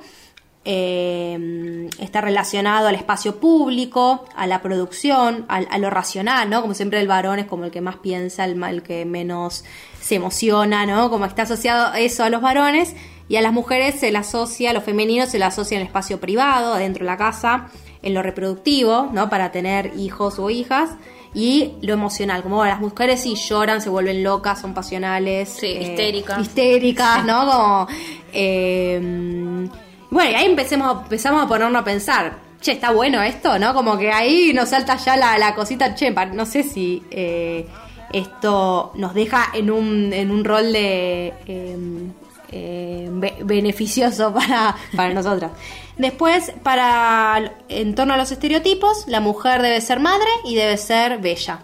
[0.72, 6.62] eh, está relacionado al espacio público, a la producción, al- a, lo racional, ¿no?
[6.62, 9.64] Como siempre el varón es como el que más piensa, el, el que menos
[10.00, 11.11] se emociona, ¿no?
[11.11, 12.94] Como está asociado eso a los varones
[13.28, 15.87] y a las mujeres se le asocia, a lo femenino se le asocia en el
[15.88, 17.68] espacio privado, adentro de la casa,
[18.02, 19.28] en lo reproductivo, ¿no?
[19.28, 20.90] Para tener hijos o hijas.
[21.33, 25.48] Y lo emocional, como bueno, las mujeres sí lloran, se vuelven locas, son pasionales.
[25.61, 26.40] Sí, histéricas.
[26.40, 27.46] Histéricas, ¿no?
[27.48, 27.87] Como,
[28.33, 29.68] eh,
[30.11, 33.73] bueno, y ahí empecemos, empezamos a ponernos a pensar, che, está bueno esto, ¿no?
[33.75, 37.66] Como que ahí nos salta ya la, la cosita, che, no sé si eh,
[38.12, 45.53] esto nos deja en un, en un rol de eh, be- beneficioso para, para nosotras.
[45.96, 51.18] Después, para en torno a los estereotipos, la mujer debe ser madre y debe ser
[51.18, 51.61] bella.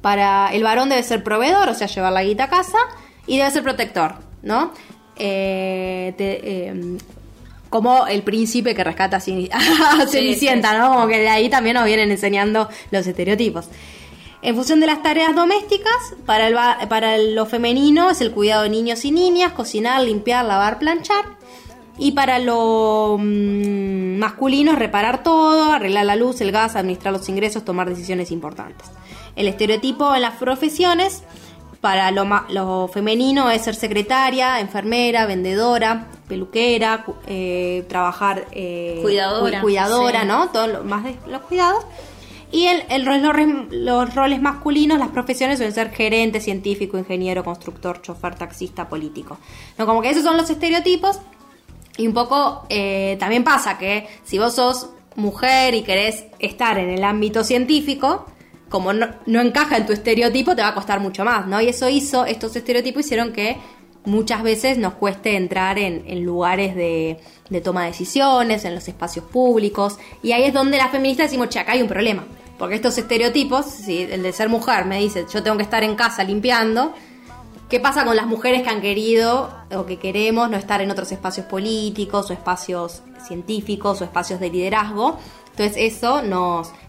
[0.00, 2.78] Para el varón debe ser proveedor, o sea, llevar la guita a casa,
[3.26, 4.72] y debe ser protector, ¿no?
[5.16, 6.98] Eh, eh,
[7.72, 10.92] como el príncipe que rescata a Ceni- a Cenicienta, ¿no?
[10.94, 13.66] Como que de ahí también nos vienen enseñando los estereotipos.
[14.42, 15.92] En función de las tareas domésticas,
[16.26, 16.56] para, el,
[16.88, 21.24] para lo femenino es el cuidado de niños y niñas, cocinar, limpiar, lavar, planchar.
[21.98, 27.28] Y para lo mm, masculino es reparar todo, arreglar la luz, el gas, administrar los
[27.28, 28.88] ingresos, tomar decisiones importantes.
[29.36, 31.22] El estereotipo en las profesiones,
[31.82, 38.46] para lo, ma- lo femenino es ser secretaria, enfermera, vendedora, peluquera, eh, trabajar...
[38.52, 40.26] eh, Cuidadora, cu- cuidadora, sí.
[40.26, 40.48] ¿no?
[40.50, 41.84] Todo lo más de los cuidados.
[42.52, 48.88] Y el, los roles masculinos, las profesiones suelen ser gerente, científico, ingeniero, constructor, chofer, taxista,
[48.88, 49.38] político.
[49.76, 51.18] No, como que esos son los estereotipos.
[51.96, 56.90] Y un poco eh, también pasa que si vos sos mujer y querés estar en
[56.90, 58.26] el ámbito científico,
[58.72, 61.60] como no, encaja en tu estereotipo, te va a costar mucho más, ¿no?
[61.60, 63.58] Y eso hizo, estos estereotipos hicieron que
[64.06, 67.20] muchas veces nos cueste entrar en, lugares de,
[67.62, 69.98] toma de decisiones, en los espacios públicos.
[70.22, 72.24] Y ahí es donde las feministas decimos, che, acá hay un problema.
[72.58, 75.94] Porque estos estereotipos, si el de ser mujer me dice, yo tengo que estar en
[75.94, 76.94] casa limpiando,
[77.68, 81.10] ¿Qué pasa con las mujeres que han querido o que queremos no estar en otros
[81.10, 85.16] espacios políticos o espacios científicos o espacios de liderazgo?
[85.52, 86.20] Entonces eso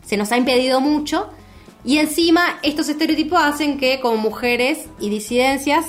[0.02, 1.30] se nos ha impedido mucho
[1.86, 5.86] y encima estos estereotipos hacen que como mujeres y disidencias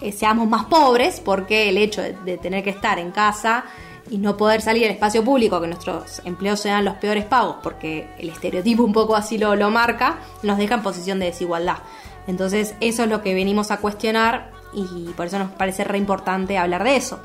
[0.00, 3.64] eh, seamos más pobres porque el hecho de, tener que estar en casa
[4.10, 8.08] y no poder salir al espacio público, que nuestros empleos sean los peores pagos, porque
[8.18, 11.78] el estereotipo un poco así lo, lo marca, nos deja en posición de desigualdad.
[12.26, 16.58] Entonces eso es lo que venimos a cuestionar y por eso nos parece re importante
[16.58, 17.20] hablar de eso.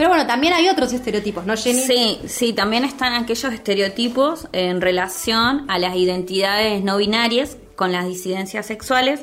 [0.00, 1.82] Pero bueno, también hay otros estereotipos, ¿no, Jenny?
[1.82, 8.06] Sí, sí, también están aquellos estereotipos en relación a las identidades no binarias con las
[8.06, 9.20] disidencias sexuales.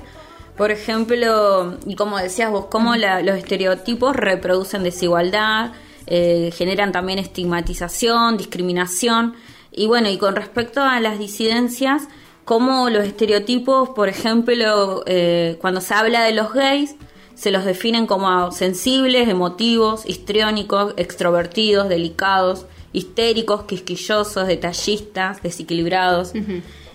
[0.55, 5.71] Por ejemplo, y como decías vos, cómo la- los estereotipos reproducen desigualdad,
[6.05, 9.33] eh, generan también estigmatización, discriminación.
[9.71, 12.03] Y bueno, y con respecto a las disidencias,
[12.45, 16.95] cómo los estereotipos, por ejemplo, eh, cuando se habla de los gays,
[17.37, 26.33] se los definen como sensibles, emotivos, histriónicos, extrovertidos, delicados, histéricos, quisquillosos, detallistas, desequilibrados.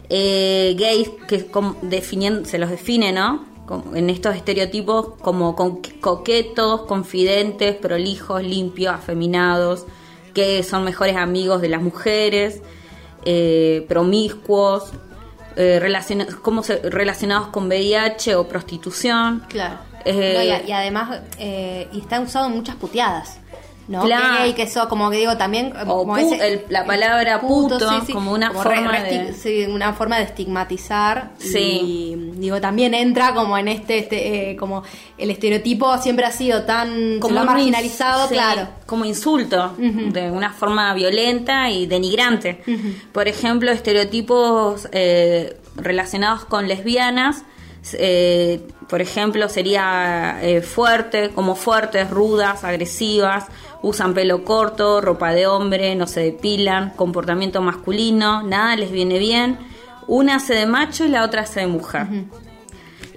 [0.08, 1.46] Eh, gays que
[2.44, 3.52] se los define, ¿no?
[3.94, 9.86] en estos estereotipos como coquetos, confidentes, prolijos, limpios, afeminados,
[10.34, 12.60] que son mejores amigos de las mujeres,
[13.24, 14.90] eh, promiscuos,
[15.56, 15.80] eh,
[16.42, 19.44] como relacionados con VIH o prostitución.
[19.48, 19.91] Claro.
[20.04, 23.38] Eh, y, además, y está usado en muchas puteadas.
[23.88, 24.02] ¿no?
[24.02, 24.46] Claro.
[24.46, 26.16] y que eso, como que digo, también como
[26.68, 27.78] la palabra puto,
[28.12, 29.68] como una forma de...
[29.68, 31.32] una forma de estigmatizar.
[31.38, 31.80] Sí.
[31.82, 34.82] Y digo, también entra como en este, este eh, como
[35.18, 38.68] el estereotipo siempre ha sido tan como marginalizado, claro.
[38.86, 42.62] Como insulto, de una forma violenta y denigrante.
[43.12, 47.44] Por ejemplo, estereotipos eh, relacionados con lesbianas.
[47.94, 53.46] Eh, por ejemplo, sería fuerte, como fuertes, rudas, agresivas,
[53.82, 59.58] usan pelo corto, ropa de hombre, no se depilan, comportamiento masculino, nada les viene bien.
[60.06, 62.06] Una hace de macho y la otra hace de mujer.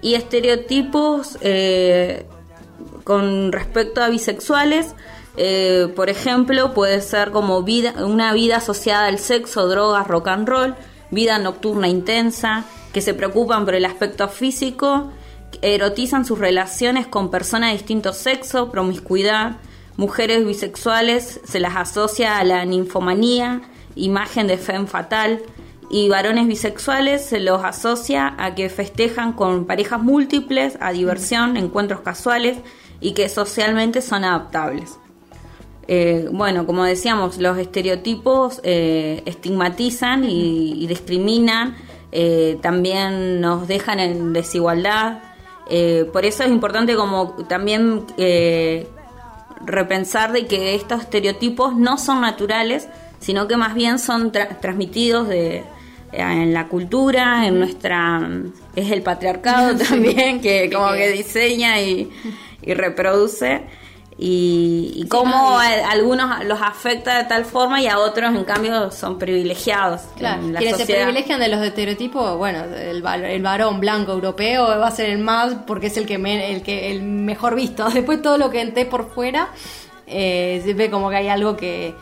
[0.02, 2.26] Y estereotipos eh,
[3.04, 4.94] con respecto a bisexuales,
[5.38, 10.48] eh, por ejemplo, puede ser como vida, una vida asociada al sexo, drogas, rock and
[10.48, 10.76] roll,
[11.12, 15.12] vida nocturna intensa, que se preocupan por el aspecto físico,
[15.62, 19.58] erotizan sus relaciones con personas de distinto sexo, promiscuidad,
[19.98, 23.64] Mujeres bisexuales se las asocia a la ninfomanía,
[23.96, 25.42] imagen de femme fatal,
[25.90, 32.00] y varones bisexuales se los asocia a que festejan con parejas múltiples, a diversión, encuentros
[32.00, 32.58] casuales
[33.02, 34.98] y que socialmente son adaptables.
[35.90, 41.76] Eh, bueno, como decíamos, los estereotipos eh, estigmatizan y, discriminan,
[42.18, 45.20] eh, también nos dejan en desigualdad.
[46.14, 48.06] por eso es importante como también
[49.66, 52.88] repensar de que estos estereotipos no son naturales,
[53.20, 55.64] sino que más bien son transmitidos de,
[56.12, 58.30] en la cultura, en nuestra
[58.76, 62.10] es el patriarcado también que como que diseña y,
[62.62, 63.64] y reproduce
[64.18, 69.20] y, cómo a, algunos los afecta de tal forma y a otros en cambio son
[69.20, 70.04] privilegiados.
[70.18, 74.92] Claro, quienes se privilegian de los estereotipos, bueno, el, el, varón blanco europeo va a
[74.92, 77.90] ser el más porque es el que el que el mejor visto.
[77.94, 79.50] Después todo lo que entré por fuera
[80.08, 81.94] eh, se ve como que hay algo que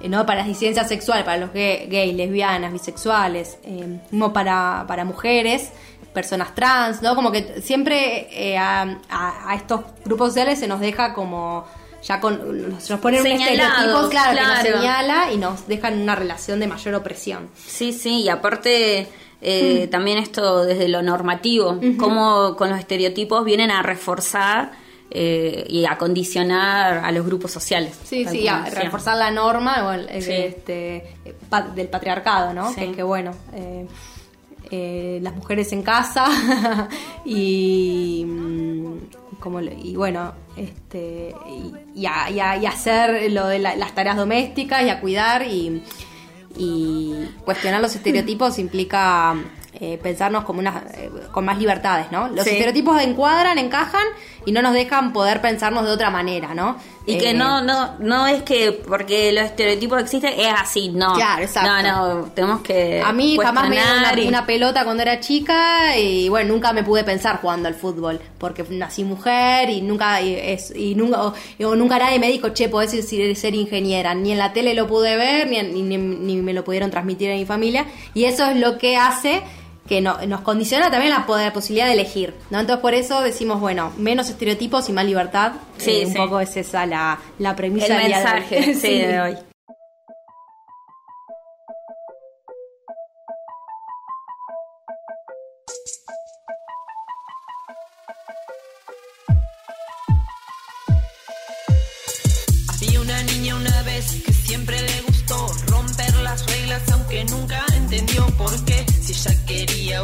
[0.00, 5.04] eh, no para las disidencias sexuales, para los gays, lesbianas, bisexuales, eh, como para, para
[5.04, 5.70] mujeres
[6.12, 7.14] personas trans, ¿no?
[7.14, 11.66] Como que siempre eh, a, estos grupos sociales se nos deja como
[12.02, 16.60] ya con nos ponen un estereotipo claro, que nos señala y nos dejan una relación
[16.60, 17.50] de mayor opresión.
[17.54, 19.06] Sí, sí, y aparte
[19.42, 19.90] eh, mm.
[19.90, 24.72] también esto desde lo normativo, cómo con los estereotipos vienen a reforzar
[25.12, 27.98] eh, y a condicionar a los grupos sociales.
[28.04, 31.16] Sí, sí, a reforzar la norma este,
[31.74, 32.72] del patriarcado, ¿no?
[32.74, 33.88] Que, que, bueno, eh,
[34.70, 36.26] las mujeres en casa
[37.24, 41.34] y, mm, como, y bueno, este,
[41.94, 45.82] y, a, hacer lo de las tareas domésticas y a cuidar y,
[46.56, 49.36] y cuestionar los estereotipos implica
[49.72, 52.28] eh, pensarnos como una, eh, con más libertades, ¿no?
[52.28, 54.04] Los estereotipos encuadran, encajan
[54.50, 56.76] y no nos dejan poder pensarnos de otra manera, ¿no?
[57.06, 61.14] Y que no, no, no es que porque los estereotipos existen es así, no.
[61.14, 61.88] Claro, exacto.
[61.88, 63.00] No, no, tenemos que.
[63.00, 67.04] A mí jamás me dieron una, pelota cuando era chica y bueno, nunca me pude
[67.04, 72.00] pensar jugando al fútbol porque nací mujer y nunca, y, es, y nunca, o, nunca
[72.00, 72.90] nadie me dijo, che, podés
[73.38, 74.14] ser ingeniera.
[74.16, 77.34] Ni en la tele lo pude ver, ni, ni, ni me lo pudieron transmitir a
[77.34, 77.86] mi familia.
[78.14, 79.44] Y eso es lo que hace
[79.90, 82.60] que nos condiciona también la, la, posibilidad de elegir, ¿no?
[82.60, 85.54] Entonces por eso decimos, bueno, menos estereotipos y más libertad.
[85.78, 88.00] Sí, eh, un poco es esa la, la premisa.
[88.00, 88.98] El mensaje de, sí.
[89.00, 89.49] de hoy.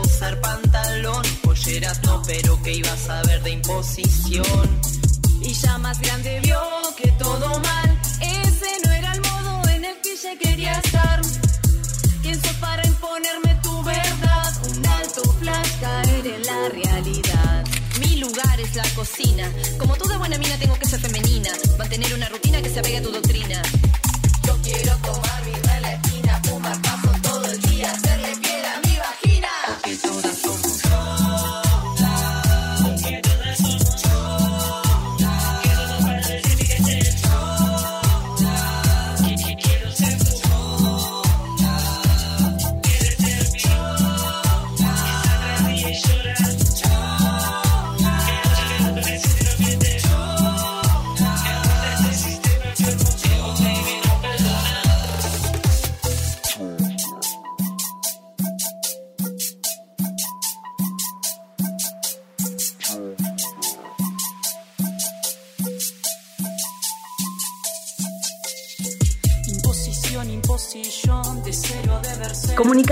[0.01, 4.80] Usar pantalón, polleras no, pero que iba a saber de imposición.
[5.40, 6.61] Y ya más grande vio
[6.97, 11.20] que todo mal, ese no era el modo en el que ella quería estar.
[12.22, 14.53] ¿Quién sos para imponerme tu verdad?
[14.70, 17.64] Un alto flash caer en la realidad.
[18.01, 19.51] Mi lugar es la cocina.
[19.78, 21.51] Como toda buena mina tengo que ser femenina.
[21.78, 23.62] Mantener una rutina que se apegue a tu doctrina.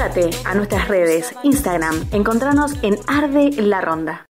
[0.04, 4.26] Comunicate a nuestras redes, Instagram, encontranos en Arde la Ronda.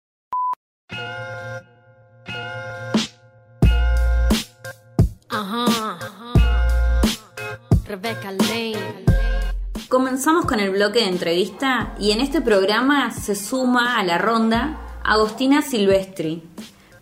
[9.88, 14.78] Comenzamos con el bloque de entrevista y en este programa se suma a la ronda
[15.02, 16.42] Agostina Silvestri,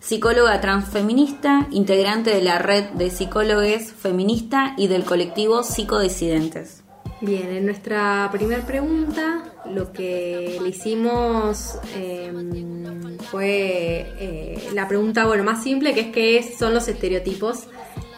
[0.00, 6.81] psicóloga transfeminista, integrante de la red de psicólogos feminista y del colectivo Psicodecidentes.
[7.22, 15.44] Bien, en nuestra primera pregunta lo que le hicimos em, fue eh, la pregunta bueno
[15.44, 17.68] más simple que es qué son los estereotipos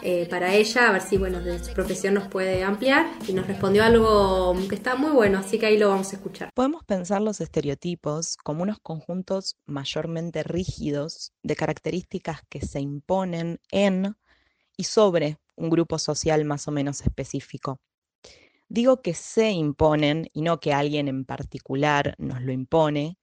[0.01, 3.45] eh, para ella, a ver si bueno, de su profesión nos puede ampliar y nos
[3.45, 6.49] respondió algo que está muy bueno, así que ahí lo vamos a escuchar.
[6.55, 14.15] Podemos pensar los estereotipos como unos conjuntos mayormente rígidos de características que se imponen en
[14.75, 17.79] y sobre un grupo social más o menos específico.
[18.69, 23.17] Digo que se imponen y no que alguien en particular nos lo impone,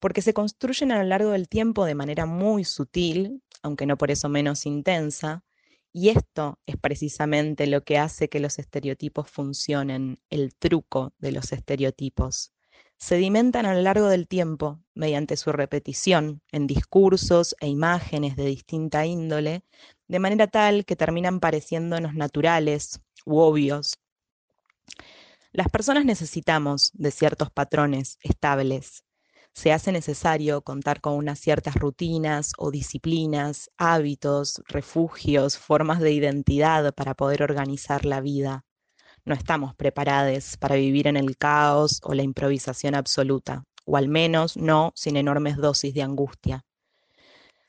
[0.00, 4.10] porque se construyen a lo largo del tiempo de manera muy sutil, aunque no por
[4.10, 5.44] eso menos intensa,
[5.92, 11.52] y esto es precisamente lo que hace que los estereotipos funcionen, el truco de los
[11.52, 12.52] estereotipos.
[12.98, 19.06] Sedimentan a lo largo del tiempo mediante su repetición en discursos e imágenes de distinta
[19.06, 19.64] índole,
[20.08, 23.94] de manera tal que terminan pareciéndonos naturales u obvios.
[25.54, 29.04] Las personas necesitamos de ciertos patrones estables,
[29.52, 36.92] se hace necesario contar con unas ciertas rutinas o disciplinas, hábitos, refugios, formas de identidad
[36.92, 38.64] para poder organizar la vida.
[39.24, 44.56] No estamos preparados para vivir en el caos o la improvisación absoluta, o al menos
[44.56, 46.64] no sin enormes dosis de angustia.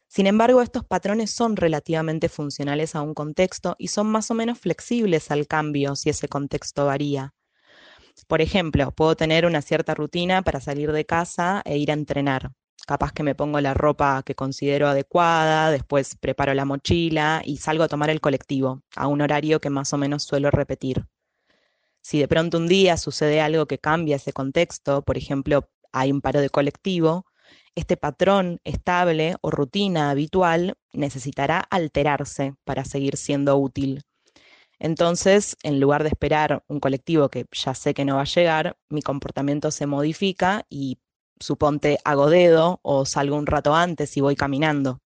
[0.07, 4.57] Sin embargo, estos patrones son relativamente funcionales a un contexto y son más o menos
[4.57, 7.35] flexibles al cambio si ese contexto varía.
[8.27, 12.51] Por ejemplo, puedo tener una cierta rutina para salir de casa e ir a entrenar.
[12.87, 17.83] Capaz que me pongo la ropa que considero adecuada, después preparo la mochila y salgo
[17.83, 21.05] a tomar el colectivo, a un horario que más o menos suelo repetir.
[22.01, 26.21] Si de pronto un día sucede algo que cambia ese contexto, por ejemplo, hay un
[26.21, 27.25] paro de colectivo,
[27.73, 34.03] este patrón estable o rutina habitual necesitará alterarse para seguir siendo útil.
[34.79, 38.77] Entonces, en lugar de esperar un colectivo que ya sé que no va a llegar,
[38.89, 40.99] mi comportamiento se modifica y
[41.39, 45.01] suponte hago dedo o salgo un rato antes y voy caminando.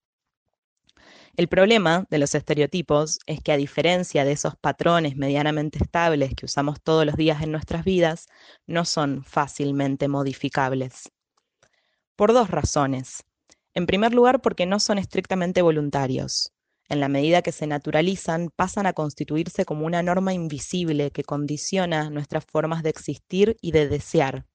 [1.38, 6.46] El problema de los estereotipos es que a diferencia de esos patrones medianamente estables que
[6.46, 8.28] usamos todos los días en nuestras vidas,
[8.68, 11.12] no son fácilmente modificables.
[12.18, 13.24] Por dos razones.
[13.74, 16.52] En primer lugar, porque no son estrictamente voluntarios
[16.90, 22.10] en la medida que se naturalizan, pasan a constituirse como una norma invisible que condiciona
[22.10, 24.46] nuestras formas de existir y de desear.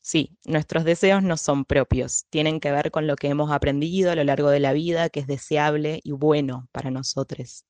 [0.00, 4.14] Sí, nuestros deseos no son propios, tienen que ver con lo que hemos aprendido a
[4.14, 7.64] lo largo de la vida que es deseable y bueno para nosotros.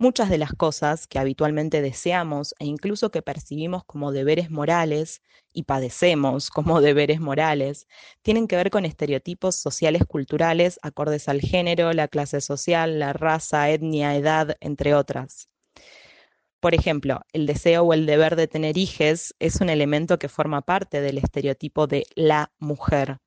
[0.00, 5.22] Muchas de las cosas que habitualmente deseamos e incluso que percibimos como deberes morales
[5.52, 7.88] y padecemos como deberes morales
[8.22, 13.70] tienen que ver con estereotipos sociales culturales acordes al género, la clase social, la raza,
[13.70, 15.48] etnia, edad, entre otras.
[16.60, 20.62] Por ejemplo, el deseo o el deber de tener hijos es un elemento que forma
[20.62, 23.18] parte del estereotipo de la mujer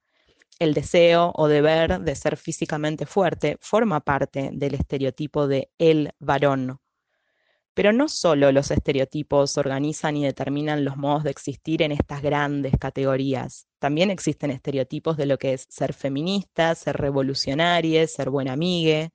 [0.59, 6.79] el deseo o deber de ser físicamente fuerte forma parte del estereotipo de el varón.
[7.73, 12.73] Pero no solo los estereotipos organizan y determinan los modos de existir en estas grandes
[12.77, 13.67] categorías.
[13.79, 19.09] También existen estereotipos de lo que es ser feminista, ser revolucionaria, ser buena amiga.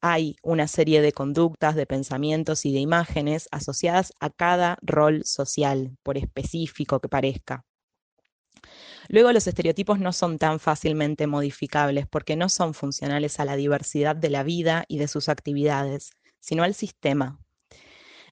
[0.00, 5.96] Hay una serie de conductas, de pensamientos y de imágenes asociadas a cada rol social,
[6.02, 7.66] por específico que parezca.
[9.12, 14.14] Luego los estereotipos no son tan fácilmente modificables porque no son funcionales a la diversidad
[14.14, 17.40] de la vida y de sus actividades, sino al sistema.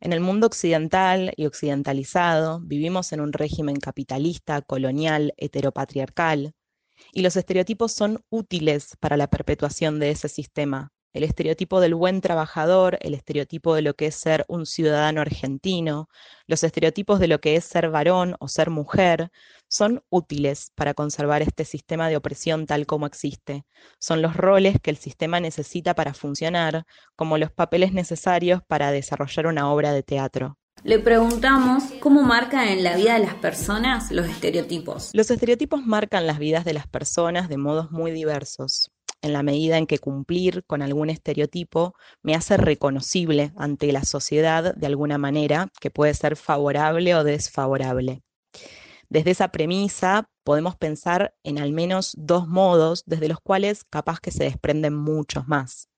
[0.01, 6.55] En el mundo occidental y occidentalizado vivimos en un régimen capitalista, colonial, heteropatriarcal,
[7.13, 12.21] y los estereotipos son útiles para la perpetuación de ese sistema, el estereotipo del buen
[12.21, 16.09] trabajador, el estereotipo de lo que es ser un ciudadano argentino,
[16.47, 19.31] los estereotipos de lo que es ser varón o ser mujer,
[19.69, 23.65] son útiles para conservar este sistema de opresión tal como existe.
[23.99, 26.85] Son los roles que el sistema necesita para funcionar,
[27.17, 30.59] como los papeles necesarios para desarrollar una obra de teatro.
[30.85, 35.11] Le preguntamos cómo marcan en la vida de las personas los estereotipos.
[35.13, 38.93] Los estereotipos marcan las vidas de las personas de modos muy diversos
[39.23, 44.75] en la medida en que cumplir con algún estereotipo me hace reconocible ante la sociedad
[44.75, 48.23] de alguna manera, que puede ser favorable o desfavorable.
[49.09, 54.31] Desde esa premisa podemos pensar en al menos dos modos desde los cuales capaz que
[54.31, 55.89] se desprenden muchos más.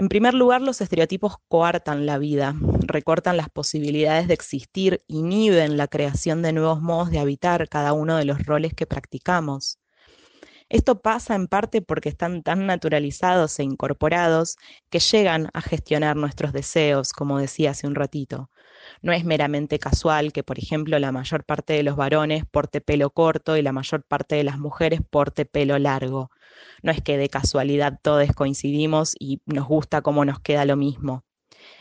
[0.00, 2.54] En primer lugar, los estereotipos coartan la vida,
[2.86, 8.16] recortan las posibilidades de existir, inhiben la creación de nuevos modos de habitar cada uno
[8.16, 9.80] de los roles que practicamos.
[10.70, 14.56] Esto pasa en parte porque están tan naturalizados e incorporados
[14.90, 18.50] que llegan a gestionar nuestros deseos, como decía hace un ratito.
[19.00, 23.08] No es meramente casual que, por ejemplo, la mayor parte de los varones porte pelo
[23.10, 26.30] corto y la mayor parte de las mujeres porte pelo largo.
[26.82, 31.24] No es que de casualidad todos coincidimos y nos gusta cómo nos queda lo mismo.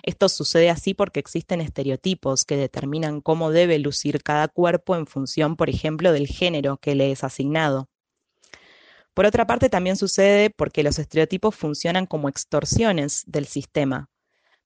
[0.01, 5.57] Esto sucede así porque existen estereotipos que determinan cómo debe lucir cada cuerpo en función,
[5.57, 7.89] por ejemplo, del género que le es asignado.
[9.17, 14.11] Por otra parte, también sucede porque los estereotipos funcionan como extorsiones del sistema.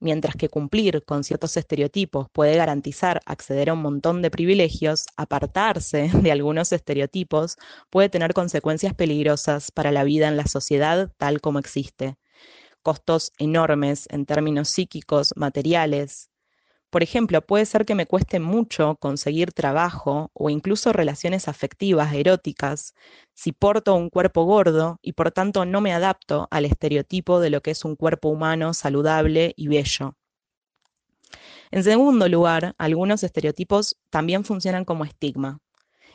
[0.02, 6.12] Mientras que cumplir con ciertos estereotipos puede garantizar acceder a un montón de privilegios, apartarse
[6.22, 7.56] de algunos estereotipos
[7.89, 12.18] puede tener consecuencias peligrosas para la vida en la sociedad tal como existe.
[12.84, 16.30] Costos enormes en términos psíquicos, materiales,
[16.92, 22.94] por ejemplo, puede ser que me cueste mucho conseguir trabajo o incluso relaciones afectivas, eróticas,
[23.34, 27.62] si porto un cuerpo gordo y por tanto no me adapto al estereotipo de lo
[27.62, 30.18] que es un cuerpo humano saludable y bello.
[31.72, 35.60] En segundo lugar, algunos estereotipos también funcionan como estigma.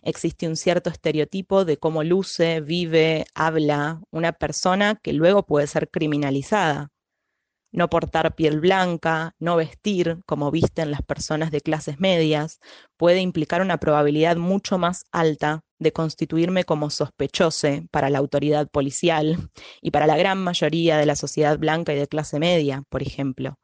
[0.03, 5.89] Existe un cierto estereotipo de cómo luce, vive, habla una persona que luego puede ser
[5.89, 6.91] criminalizada
[7.77, 12.59] no portar piel blanca, no vestir como visten las personas de clases medias,
[12.97, 19.51] puede implicar una probabilidad mucho más alta de constituirme como sospechoso para la autoridad policial
[19.83, 23.59] y para la gran mayoría de la sociedad blanca y de clase media, por ejemplo.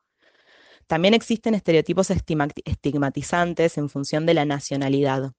[0.86, 5.32] También existen estereotipos estigmatizantes en función de la nacionalidad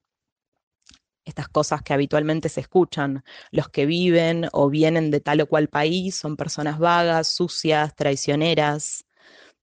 [1.24, 3.24] estas cosas que habitualmente se escuchan.
[3.50, 9.06] Los que viven o vienen de tal o cual país son personas vagas, sucias, traicioneras.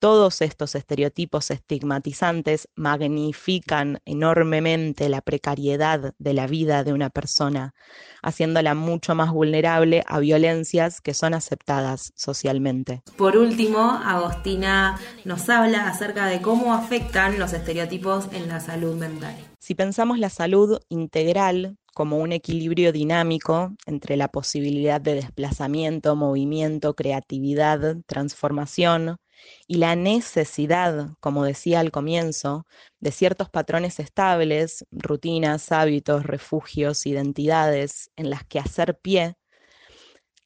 [0.01, 7.75] Todos estos estereotipos estigmatizantes magnifican enormemente la precariedad de la vida de una persona,
[8.23, 13.03] haciéndola mucho más vulnerable a violencias que son aceptadas socialmente.
[13.17, 19.35] Por último, Agostina nos habla acerca de cómo afectan los estereotipos en la salud mental.
[19.59, 26.95] Si pensamos la salud integral como un equilibrio dinámico entre la posibilidad de desplazamiento, movimiento,
[26.95, 29.19] creatividad, transformación,
[29.67, 32.67] y la necesidad, como decía al comienzo,
[33.01, 39.37] de ciertos patrones estables, rutinas, hábitos, refugios, identidades en las que hacer pie,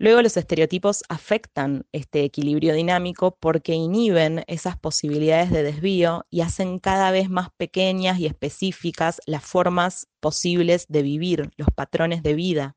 [0.02, 6.80] Luego los estereotipos afectan este equilibrio dinámico porque inhiben esas posibilidades de desvío y hacen
[6.80, 12.76] cada vez más pequeñas y específicas las formas posibles de vivir, los patrones de vida.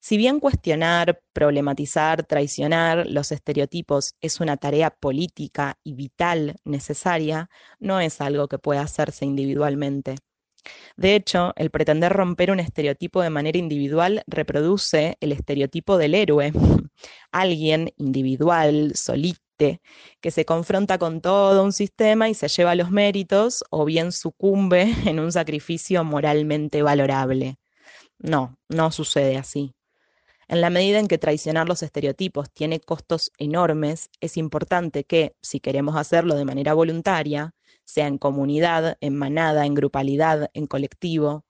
[0.00, 8.00] Si bien cuestionar, problematizar, traicionar los estereotipos es una tarea política y vital necesaria, no
[8.00, 10.16] es algo que pueda hacerse individualmente.
[10.96, 16.52] De hecho, el pretender romper un estereotipo de manera individual reproduce el estereotipo del héroe,
[17.32, 19.80] alguien individual, solite,
[20.20, 24.92] que se confronta con todo un sistema y se lleva los méritos o bien sucumbe
[25.06, 27.58] en un sacrificio moralmente valorable.
[28.18, 29.74] No, no sucede así.
[30.48, 35.60] En la medida en que traicionar los estereotipos tiene costos enormes, es importante que, si
[35.60, 41.44] queremos hacerlo de manera voluntaria, sea en comunidad, en manada, en grupalidad, en colectivo,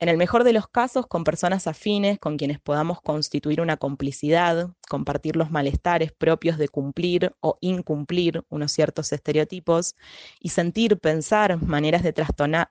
[0.00, 4.70] en el mejor de los casos con personas afines con quienes podamos constituir una complicidad,
[4.88, 9.96] compartir los malestares propios de cumplir o incumplir unos ciertos estereotipos
[10.40, 12.14] y sentir, pensar maneras de,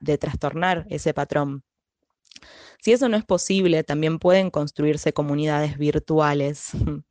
[0.00, 1.64] de trastornar ese patrón.
[2.80, 6.70] Si eso no es posible, también pueden construirse comunidades virtuales.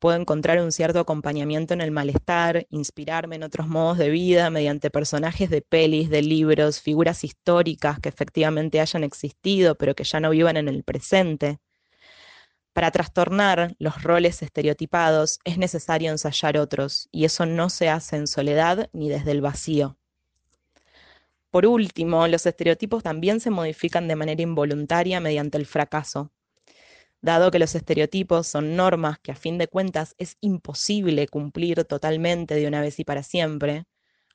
[0.00, 4.90] Puedo encontrar un cierto acompañamiento en el malestar, inspirarme en otros modos de vida mediante
[4.90, 10.30] personajes de pelis, de libros, figuras históricas que efectivamente hayan existido, pero que ya no
[10.30, 11.58] vivan en el presente.
[12.72, 18.26] Para trastornar los roles estereotipados es necesario ensayar otros, y eso no se hace en
[18.26, 19.99] soledad ni desde el vacío.
[21.50, 26.32] Por último, los estereotipos también se modifican de manera involuntaria mediante el fracaso.
[27.22, 32.54] Dado que los estereotipos son normas que a fin de cuentas es imposible cumplir totalmente
[32.54, 33.84] de una vez y para siempre,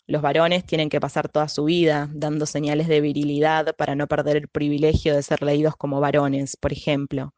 [0.08, 4.38] los varones tienen que pasar toda su vida dando señales de virilidad para no perder
[4.38, 7.34] el privilegio de ser leídos como varones, por ejemplo.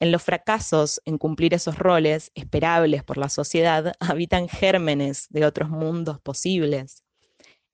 [0.00, 5.68] En los fracasos en cumplir esos roles esperables por la sociedad habitan gérmenes de otros
[5.68, 7.02] mundos posibles.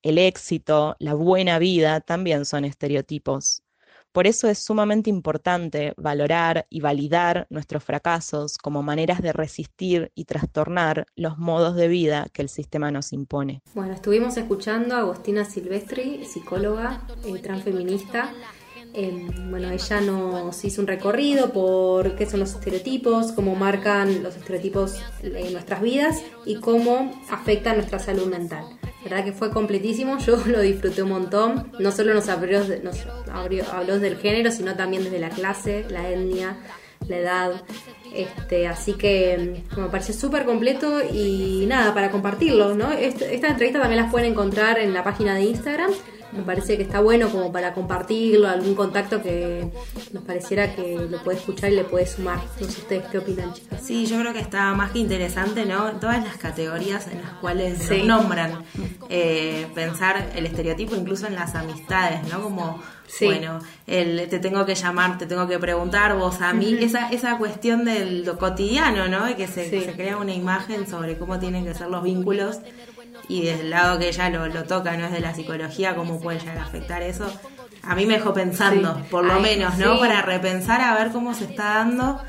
[0.05, 3.63] El éxito, la buena vida también son estereotipos.
[4.13, 10.27] Por eso es sumamente importante valorar y validar nuestros fracasos como maneras de resistir y
[10.27, 13.63] trastornar los modos de vida que el sistema nos impone.
[13.73, 18.31] Bueno, estuvimos escuchando a Agostina Silvestri, psicóloga eh, transfeminista.
[18.93, 24.37] Eh, bueno, ella nos hizo un recorrido por qué son los estereotipos, cómo marcan los
[24.37, 28.67] estereotipos en nuestras vidas y cómo afectan nuestra salud mental
[29.05, 31.73] verdad que fue completísimo, yo lo disfruté un montón.
[31.79, 36.09] No solo nos abrió, nos abrió, habló del género, sino también desde la clase, la
[36.09, 36.57] etnia,
[37.09, 37.63] la edad.
[38.15, 42.93] Este, así que mm, me pareció súper completo y nada, para compartirlo, ¿no?
[42.93, 45.91] Este, esta entrevista también las pueden encontrar en la página de Instagram
[46.35, 49.71] me parece que está bueno como para compartirlo, algún contacto que
[50.13, 52.39] nos pareciera que lo puede escuchar y le puede sumar.
[52.61, 53.81] No sé ustedes qué opinan, chicas.
[53.83, 55.93] Sí, yo creo que está más que interesante, ¿no?
[55.93, 58.65] Todas las categorías en las cuales se nombran.
[59.09, 62.43] Eh, pensar el estereotipo incluso en las amistades, ¿no?
[62.43, 62.83] Como
[63.21, 67.39] Bueno, el te tengo que llamar, te tengo que preguntar, vos a mí, esa, esa
[67.39, 69.27] cuestión del lo cotidiano, ¿no?
[69.27, 72.61] De que se, se, crea una imagen sobre cómo tienen que ser los vínculos
[73.29, 76.21] y desde el lado que ella lo, lo toca, no es de la psicología, cómo
[76.21, 77.27] puede llegar a afectar eso,
[77.83, 79.99] a mí me dejó pensando, por lo menos, ¿no?
[79.99, 82.21] Para repensar a ver cómo se está dando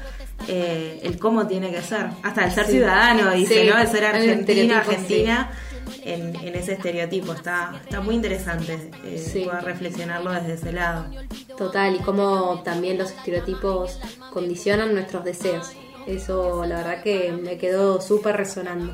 [0.47, 2.07] eh, el cómo tiene que ser.
[2.23, 3.77] Hasta el ser ciudadano, dice, ¿no?
[3.77, 5.51] El ser argentino, argentina.
[6.03, 7.33] En, en, ese estereotipo.
[7.33, 11.05] Está, está muy interesante eh, poder reflexionarlo desde ese lado.
[11.57, 13.99] Total, y cómo también los estereotipos
[14.31, 15.71] condicionan nuestros deseos.
[16.05, 18.93] Eso la verdad que me quedó súper resonando.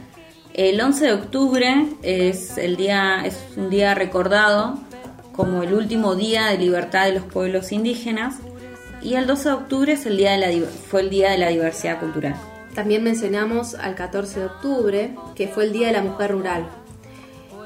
[0.53, 4.80] El 11 de octubre es el día es un día recordado
[5.34, 8.38] como el último día de libertad de los pueblos indígenas
[9.01, 11.49] y el 12 de octubre es el día de la, fue el Día de la
[11.49, 12.36] Diversidad Cultural.
[12.76, 16.66] También mencionamos al 14 de octubre, que fue el Día de la Mujer Rural.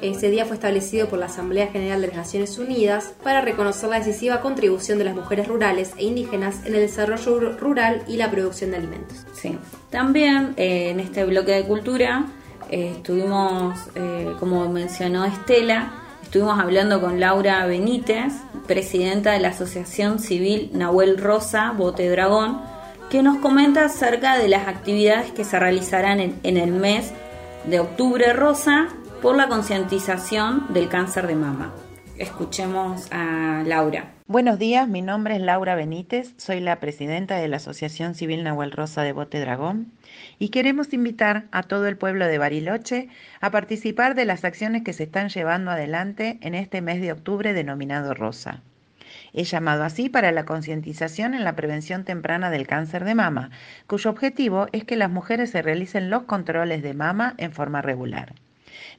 [0.03, 3.99] Ese día fue establecido por la Asamblea General de las Naciones Unidas para reconocer la
[3.99, 8.71] decisiva contribución de las mujeres rurales e indígenas en el desarrollo rural y la producción
[8.71, 9.25] de alimentos.
[9.31, 9.57] Sí.
[9.91, 12.25] También eh, en este bloque de cultura
[12.69, 18.33] eh, estuvimos, eh, como mencionó Estela, Estuvimos hablando con Laura Benítez,
[18.65, 22.59] presidenta de la Asociación Civil Nahuel Rosa Bote Dragón,
[23.11, 27.13] que nos comenta acerca de las actividades que se realizarán en, en el mes
[27.65, 28.89] de octubre rosa
[29.23, 31.73] por la concientización del cáncer de mama.
[32.17, 34.11] Escuchemos a Laura.
[34.27, 38.73] Buenos días, mi nombre es Laura Benítez, soy la presidenta de la Asociación Civil Nahuel
[38.73, 39.93] Rosa de Bote Dragón
[40.39, 43.07] y queremos invitar a todo el pueblo de Bariloche
[43.39, 47.53] a participar de las acciones que se están llevando adelante en este mes de octubre
[47.53, 48.61] denominado Rosa.
[49.31, 53.51] He llamado así para la concientización en la prevención temprana del cáncer de mama,
[53.87, 58.33] cuyo objetivo es que las mujeres se realicen los controles de mama en forma regular.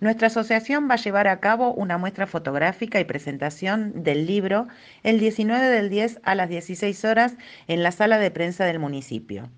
[0.00, 4.68] Nuestra asociación va a llevar a cabo una muestra fotográfica y presentación del libro
[5.02, 7.36] el 19 del 10 a las 16 horas
[7.68, 9.48] en la sala de prensa del municipio.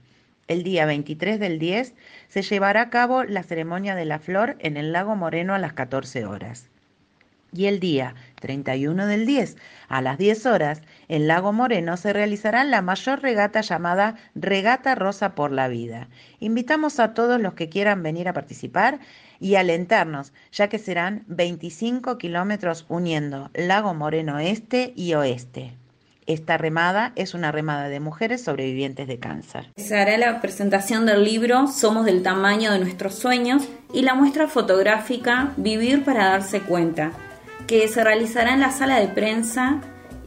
[0.49, 1.95] El día 23 del 10
[2.29, 5.73] se llevará a cabo la ceremonia de la flor en el lago Moreno a las
[5.73, 6.71] 14 horas.
[7.53, 9.57] Y el día 31 del 10
[9.89, 15.35] a las 10 horas en Lago Moreno se realizará la mayor regata llamada Regata Rosa
[15.35, 16.09] por la Vida.
[16.39, 18.99] Invitamos a todos los que quieran venir a participar
[19.41, 25.75] y alentarnos, ya que serán 25 kilómetros uniendo Lago Moreno Este y Oeste.
[26.27, 29.71] Esta remada es una remada de mujeres sobrevivientes de cáncer.
[29.77, 34.49] Se hará la presentación del libro Somos del tamaño de nuestros sueños y la muestra
[34.49, 37.13] fotográfica Vivir para darse cuenta,
[37.69, 39.81] que se realizará en la sala de prensa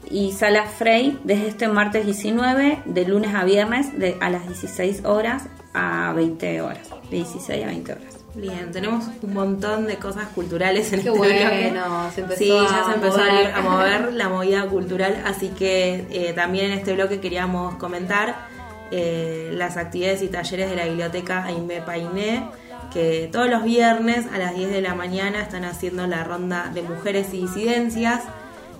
[0.10, 5.04] y sala Frey desde este martes 19, de lunes a viernes, de, a las 16
[5.04, 5.44] horas
[5.74, 8.09] a 20 horas, de 16 a 20 horas.
[8.40, 12.12] Bien, tenemos un montón de cosas culturales en Qué este bueno, bloque.
[12.16, 13.54] se sí, ya se empezó a, mover.
[13.54, 18.48] a mover la movida cultural, así que eh, también en este bloque queríamos comentar
[18.92, 22.48] eh, las actividades y talleres de la biblioteca Aimé Painé,
[22.94, 26.82] que todos los viernes a las 10 de la mañana están haciendo la ronda de
[26.82, 28.22] mujeres y disidencias,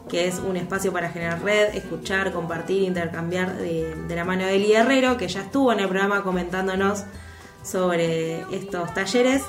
[0.10, 4.56] que es un espacio para generar red, escuchar, compartir, intercambiar de, de la mano de
[4.56, 7.04] Eli Herrero, que ya estuvo en el programa comentándonos
[7.70, 9.44] sobre estos talleres.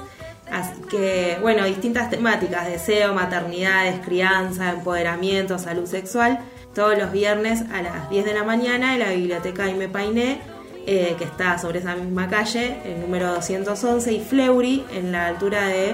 [0.51, 6.41] Así que, bueno, distintas temáticas, deseo, maternidades, crianza, empoderamiento, salud sexual,
[6.75, 10.41] todos los viernes a las 10 de la mañana en la biblioteca Aime Painé,
[10.87, 15.67] eh, que está sobre esa misma calle, el número 211, y Fleury, en la altura
[15.67, 15.91] de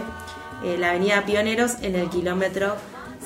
[0.64, 2.76] eh, la avenida Pioneros, en el kilómetro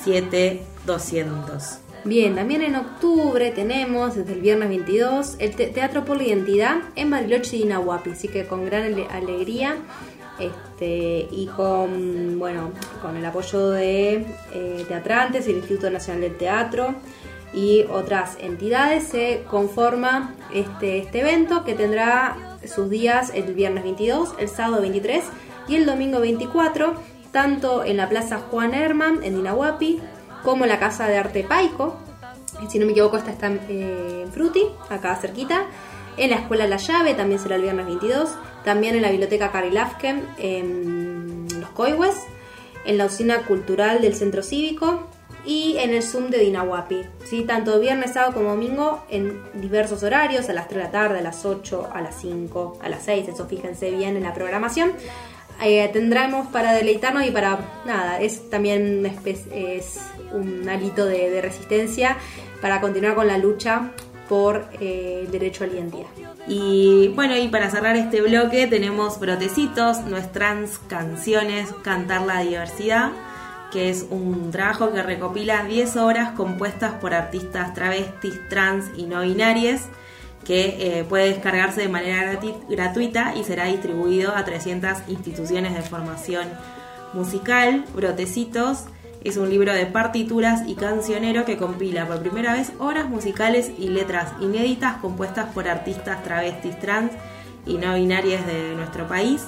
[0.05, 1.90] 7200.
[2.05, 6.77] Bien, también en octubre tenemos, desde el viernes 22, el te- Teatro por la Identidad
[6.97, 9.77] en Bariloche y Inahuapi, así que con gran ale- alegría
[10.39, 12.71] este, y con, bueno,
[13.03, 14.25] con el apoyo de
[14.55, 16.95] eh, teatrantes el Instituto Nacional del Teatro
[17.53, 24.35] y otras entidades se conforma este, este evento que tendrá sus días el viernes 22,
[24.39, 25.23] el sábado 23
[25.69, 26.95] y el domingo 24,
[27.31, 30.01] tanto en la Plaza Juan Herman en Inahuapi
[30.43, 31.97] como la Casa de Arte Paico,
[32.69, 35.67] si no me equivoco esta está eh, en Fruti, acá cerquita,
[36.17, 38.31] en la Escuela La Llave también será el viernes 22,
[38.65, 42.17] también en la Biblioteca Karilafken en Los Coihues,
[42.85, 45.09] en la Oficina Cultural del Centro Cívico.
[45.43, 47.45] Y en el Zoom de Dinahuapi, ¿sí?
[47.45, 51.23] tanto viernes, sábado como domingo en diversos horarios, a las 3 de la tarde, a
[51.23, 54.93] las 8, a las 5, a las 6, eso fíjense bien en la programación.
[55.63, 59.09] Eh, tendremos para deleitarnos y para nada, es también una
[60.33, 62.17] un alito de, resistencia
[62.61, 63.93] para continuar con la lucha
[64.29, 66.07] por eh, el derecho a la identidad.
[66.47, 73.11] Y bueno, y para cerrar este bloque tenemos Brotecitos, nuestras canciones, Cantar la Diversidad,
[73.71, 79.23] que es un trabajo que recopila 10 obras compuestas por artistas travestis, trans y no
[79.23, 79.89] binarias,
[80.45, 86.49] que eh, puede descargarse de manera gratuita y será distribuido a 300 instituciones de formación
[87.13, 87.85] musical.
[87.95, 88.85] Brotecitos
[89.23, 93.89] es un libro de partituras y cancionero que compila por primera vez obras musicales y
[93.89, 97.13] letras inéditas compuestas por artistas travestis, trans
[97.67, 99.43] y no binarias de nuestro país.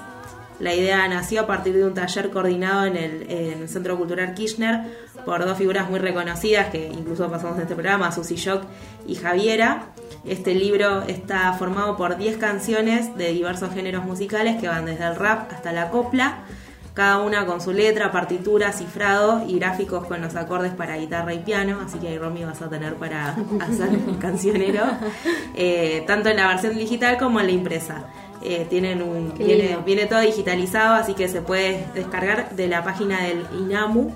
[0.58, 4.34] La idea nació a partir de un taller coordinado en el, en el Centro Cultural
[4.34, 4.82] Kirchner
[5.24, 8.62] por dos figuras muy reconocidas que incluso pasamos en este programa, Susy Shock
[9.06, 9.86] y Javiera.
[10.24, 15.16] Este libro está formado por 10 canciones de diversos géneros musicales que van desde el
[15.16, 16.44] rap hasta la copla,
[16.94, 21.38] cada una con su letra, partitura, cifrado y gráficos con los acordes para guitarra y
[21.38, 23.30] piano, así que ahí Romy vas a tener para
[23.60, 24.82] hacer un cancionero,
[25.54, 28.04] eh, tanto en la versión digital como en la impresa.
[28.44, 33.22] Eh, tienen un, viene, viene todo digitalizado, así que se puede descargar de la página
[33.22, 34.12] del INAMU.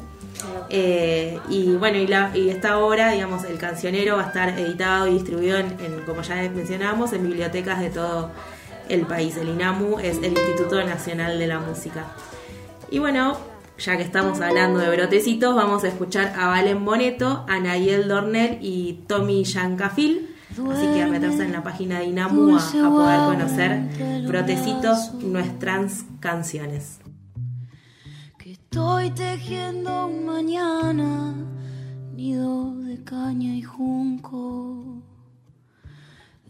[0.68, 5.07] Eh, y bueno, y, la- y esta obra, digamos, el cancionero va a estar editado
[5.07, 8.31] y distribuido, en, en, como ya mencionábamos, en bibliotecas de todo
[8.89, 9.37] el país.
[9.37, 12.05] El INAMU es el Instituto Nacional de la Música.
[12.91, 13.37] Y bueno,
[13.78, 18.59] ya que estamos hablando de brotecitos, vamos a escuchar a Valen Boneto, a Nayel Dornel
[18.62, 20.34] y Tommy Yancafil.
[20.51, 26.05] Así que a meterse en la página de INAMU a, a poder conocer brotecitos, nuestras
[26.20, 27.01] canciones.
[28.39, 31.34] que estoy tejiendo un mañana,
[32.14, 35.03] nido de caña y junco,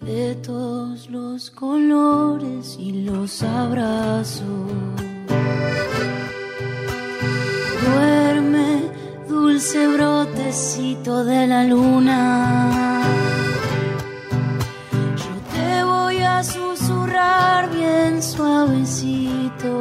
[0.00, 5.05] de todos los colores y los abrazos.
[7.84, 8.90] Duerme,
[9.28, 13.00] dulce brotecito de la luna.
[15.22, 19.72] Yo te voy a susurrar bien suavecito.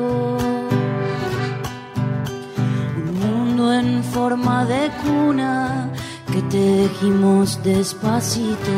[2.98, 5.90] Un mundo en forma de cuna
[6.32, 8.72] que tejimos despacito.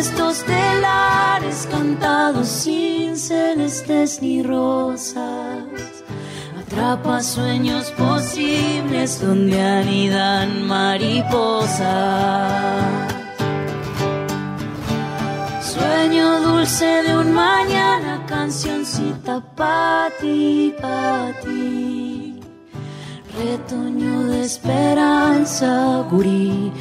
[0.00, 5.66] Estos telares cantados sin celestes ni rosas.
[6.58, 11.82] Atrapa sueños posibles donde anidan mariposas.
[15.72, 22.40] Sueño dulce de un mañana, cancioncita pa' ti, pa' ti.
[23.38, 26.72] Retoño de esperanza, gurí,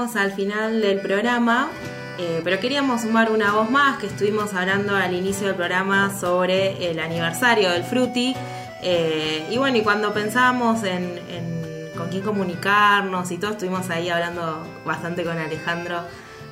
[0.00, 1.68] Al final del programa,
[2.16, 6.90] eh, pero queríamos sumar una voz más que estuvimos hablando al inicio del programa sobre
[6.90, 8.34] el aniversario del Fruti.
[8.82, 14.08] Eh, y bueno, y cuando pensábamos en, en con quién comunicarnos y todo, estuvimos ahí
[14.08, 16.00] hablando bastante con Alejandro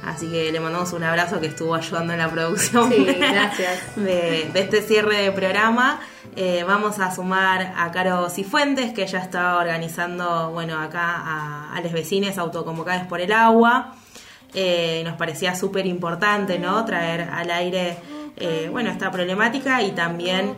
[0.04, 3.96] Así que le mandamos un abrazo que estuvo ayudando en la producción gracias.
[3.96, 6.00] De, este cierre de programa.
[6.36, 11.80] Eh, vamos a sumar a Caro Cifuentes, que ya está organizando, bueno, acá a, a
[11.80, 13.94] los vecinos autoconvocados por el agua.
[14.54, 16.84] Eh, nos parecía súper importante, ¿no?
[16.84, 17.98] Traer al aire,
[18.36, 20.54] eh, bueno, esta problemática y también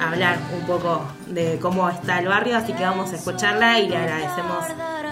[0.00, 2.56] hablar un poco de cómo está el barrio.
[2.56, 4.64] Así que vamos a escucharla y le agradecemos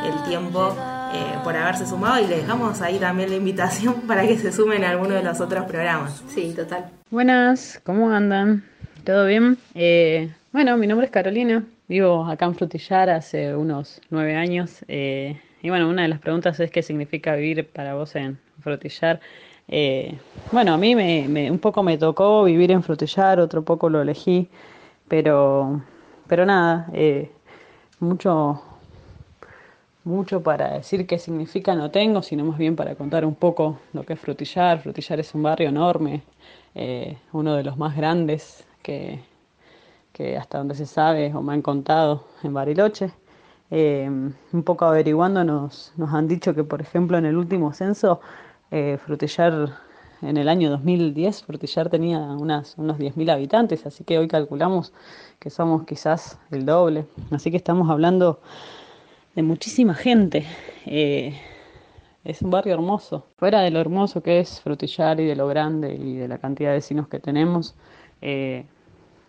[0.05, 0.75] el tiempo
[1.13, 4.85] eh, por haberse sumado y le dejamos ahí también la invitación para que se sumen
[4.85, 6.23] a alguno de los otros programas.
[6.29, 6.91] Sí, total.
[7.11, 8.65] Buenas, ¿cómo andan?
[9.05, 9.57] ¿Todo bien?
[9.75, 15.41] Eh, bueno, mi nombre es Carolina, vivo acá en Frutillar hace unos nueve años eh,
[15.63, 19.21] y bueno, una de las preguntas es qué significa vivir para vos en Frutillar.
[20.53, 24.49] bueno, a mí me, un poco me tocó vivir en Frutillar, otro poco lo elegí,
[25.09, 25.83] pero,
[26.27, 26.87] pero nada,
[28.01, 28.63] mucho
[30.09, 34.03] mucho para decir qué significa no tengo, sino más bien para contar un poco lo
[34.05, 34.81] que es Frutillar.
[34.81, 36.23] Frutillar es un barrio enorme,
[36.75, 39.21] eh, uno de los más grandes que,
[40.13, 43.13] que, hasta donde se sabe o me han contado en Bariloche.
[43.71, 48.21] Eh, un poco averiguando nos, nos, han dicho que, por ejemplo, en el último censo,
[48.71, 49.77] eh, Frutillar,
[50.23, 54.93] en el año 2010, Frutillar tenía unas, unos 10.000 habitantes, así que hoy calculamos
[55.39, 57.07] que somos quizás el doble.
[57.31, 58.41] Así que estamos hablando
[59.39, 60.45] de muchísima gente.
[60.85, 61.33] Eh,
[62.25, 63.25] es un barrio hermoso.
[63.37, 66.71] Fuera de lo hermoso que es Frutillar y de lo grande y de la cantidad
[66.71, 67.77] de vecinos que tenemos,
[68.21, 68.65] eh,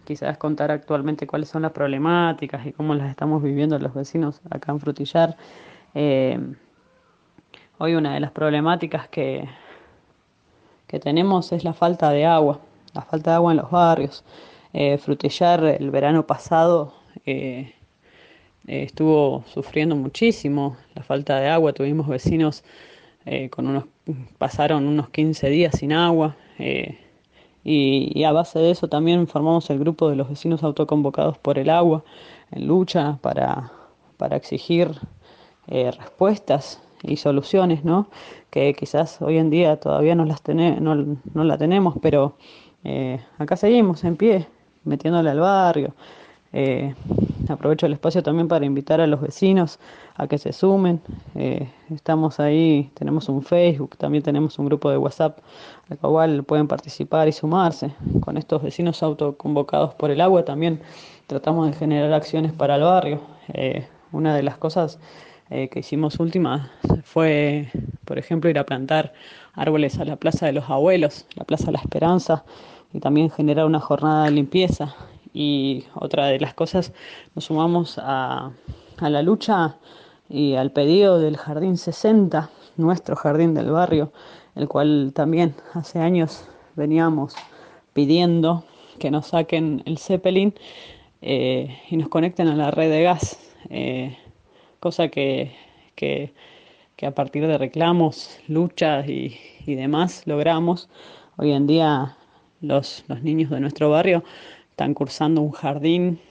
[0.05, 4.71] quizás contar actualmente cuáles son las problemáticas y cómo las estamos viviendo los vecinos acá
[4.71, 5.37] en Frutillar.
[5.93, 6.39] Eh,
[7.77, 9.47] hoy una de las problemáticas que,
[10.87, 12.61] que tenemos es la falta de agua,
[12.95, 14.23] la falta de agua en los barrios.
[14.99, 16.93] Frutillar el verano pasado
[18.69, 21.73] estuvo sufriendo muchísimo la falta de agua.
[21.73, 22.63] Tuvimos vecinos
[23.25, 23.85] eh, con unos,
[24.37, 26.35] pasaron unos 15 días sin agua.
[26.59, 26.97] Eh,
[27.63, 31.69] y, a base de eso también formamos el grupo de los vecinos autoconvocados por el
[31.69, 32.03] agua
[32.51, 33.71] en lucha para,
[34.17, 34.91] para exigir
[35.67, 38.07] respuestas y soluciones, ¿no?
[38.49, 42.37] Que quizás hoy en día todavía no las no, no la tenemos, pero
[43.37, 44.47] acá seguimos en pie,
[44.83, 45.93] metiéndole al barrio,
[46.51, 46.95] eh,
[47.47, 49.79] aprovecho el espacio también para invitar a los vecinos
[50.15, 51.01] a que se sumen.
[51.35, 55.39] Eh, estamos ahí, tenemos un Facebook, también tenemos un grupo de WhatsApp
[55.89, 57.91] al cual pueden participar y sumarse.
[58.21, 60.81] Con estos vecinos autoconvocados por el agua también
[61.27, 63.21] tratamos de generar acciones para el barrio.
[63.53, 64.99] Eh, una de las cosas
[65.49, 66.71] que hicimos última
[67.03, 67.69] fue,
[68.05, 69.13] por ejemplo, ir a plantar
[69.53, 72.43] árboles a la Plaza de los Abuelos, la Plaza La Esperanza,
[72.93, 74.95] y también generar una jornada de limpieza
[75.39, 76.91] y otra de las cosas,
[77.33, 78.51] nos sumamos a,
[78.97, 79.77] a la lucha
[80.27, 84.11] y al pedido del Jardín 60, nuestro jardín del barrio,
[84.55, 87.35] el cual también hace años veníamos
[87.93, 88.65] pidiendo
[88.99, 90.53] que nos saquen el Zeppelin
[91.21, 94.17] eh, y nos conecten a la red de gas, eh,
[94.81, 95.55] cosa que,
[95.95, 96.33] que,
[96.97, 100.89] que, a partir de reclamos, luchas y, y demás logramos.
[101.37, 102.17] Hoy en día
[102.59, 104.21] los, los niños de nuestro barrio
[104.79, 106.21] están cursando un jardín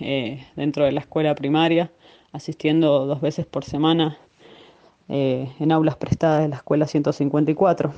[0.00, 1.92] eh, dentro de la escuela primaria,
[2.32, 4.16] asistiendo dos veces por semana
[5.10, 7.92] eh, en aulas prestadas de la escuela 154.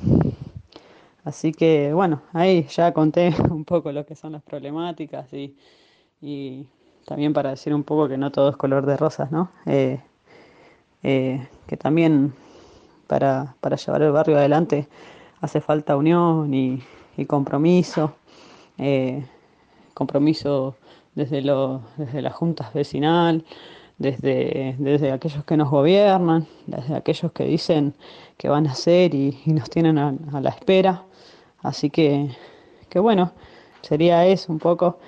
[1.23, 6.67] Así que bueno, ahí ya conté un poco lo que son las problemáticas y,
[7.07, 9.53] también para decir un poco que no todo es color de rosas, ¿no?
[9.65, 10.01] Eh,
[11.05, 12.35] que también
[13.07, 14.89] para, llevar el barrio adelante
[15.41, 16.83] hace falta unión y
[17.29, 18.17] compromiso
[20.01, 20.77] compromiso
[21.15, 23.45] desde, lo, desde las juntas vecinal,
[23.99, 27.95] desde, desde aquellos que nos gobiernan, desde aquellos que dicen
[28.39, 31.05] que van a hacer y, nos tienen a, la espera.
[31.63, 32.31] Así que,
[32.89, 33.33] que bueno,
[33.83, 34.99] sería eso un poco.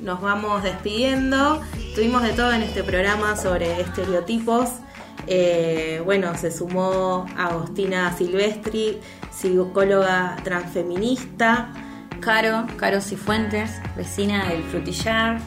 [0.00, 1.60] Nos vamos despidiendo.
[1.94, 4.68] Tuvimos de todo en este programa sobre estereotipos.
[5.28, 8.98] Eh, bueno, se sumó Agostina Silvestri,
[9.30, 11.72] psicóloga transfeminista.
[12.20, 15.38] Caro, Caro Cifuentes, vecina del Frutillar.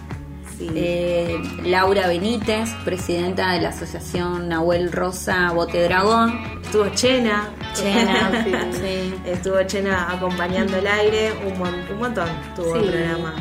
[0.59, 6.39] Eh, Laura Benítez, presidenta de la Asociación Nahuel Rosa Bote Dragón.
[6.63, 7.49] estuvo Chena.
[7.73, 8.31] Chena,
[8.71, 9.13] sí.
[9.25, 12.89] Estuvo Chena acompañando el aire, un, mon- un montón tuvo el Sí.
[12.91, 13.35] programa.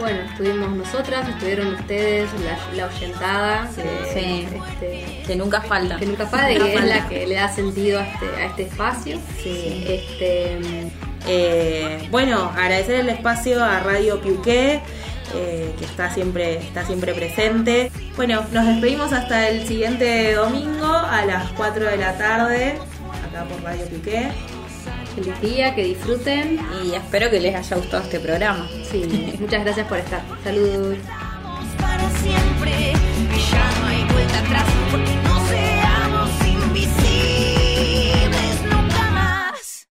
[0.00, 4.48] Bueno, estuvimos nosotras, estuvieron ustedes, la, la oyentada, que, Sí.
[4.72, 5.96] este, Que nunca falta.
[5.98, 9.18] que nunca falta, que es la que le da sentido a este, a este espacio.
[9.38, 10.90] Este,
[11.26, 14.80] Eh, bueno, agradecer el espacio a Radio Piuqué,
[15.34, 17.90] eh, que está siempre, está siempre presente.
[18.16, 22.78] Bueno, nos despedimos hasta el siguiente domingo a las 4 de la tarde,
[23.26, 24.30] acá por Radio Piuqué.
[25.14, 26.60] feliz día, que disfruten.
[26.84, 28.68] Y espero que les haya gustado este programa.
[28.90, 30.22] Sí, muchas gracias por estar.
[30.42, 30.98] Saludos.
[31.80, 32.92] para siempre,
[33.30, 34.83] que ya no hay vuelta atrás.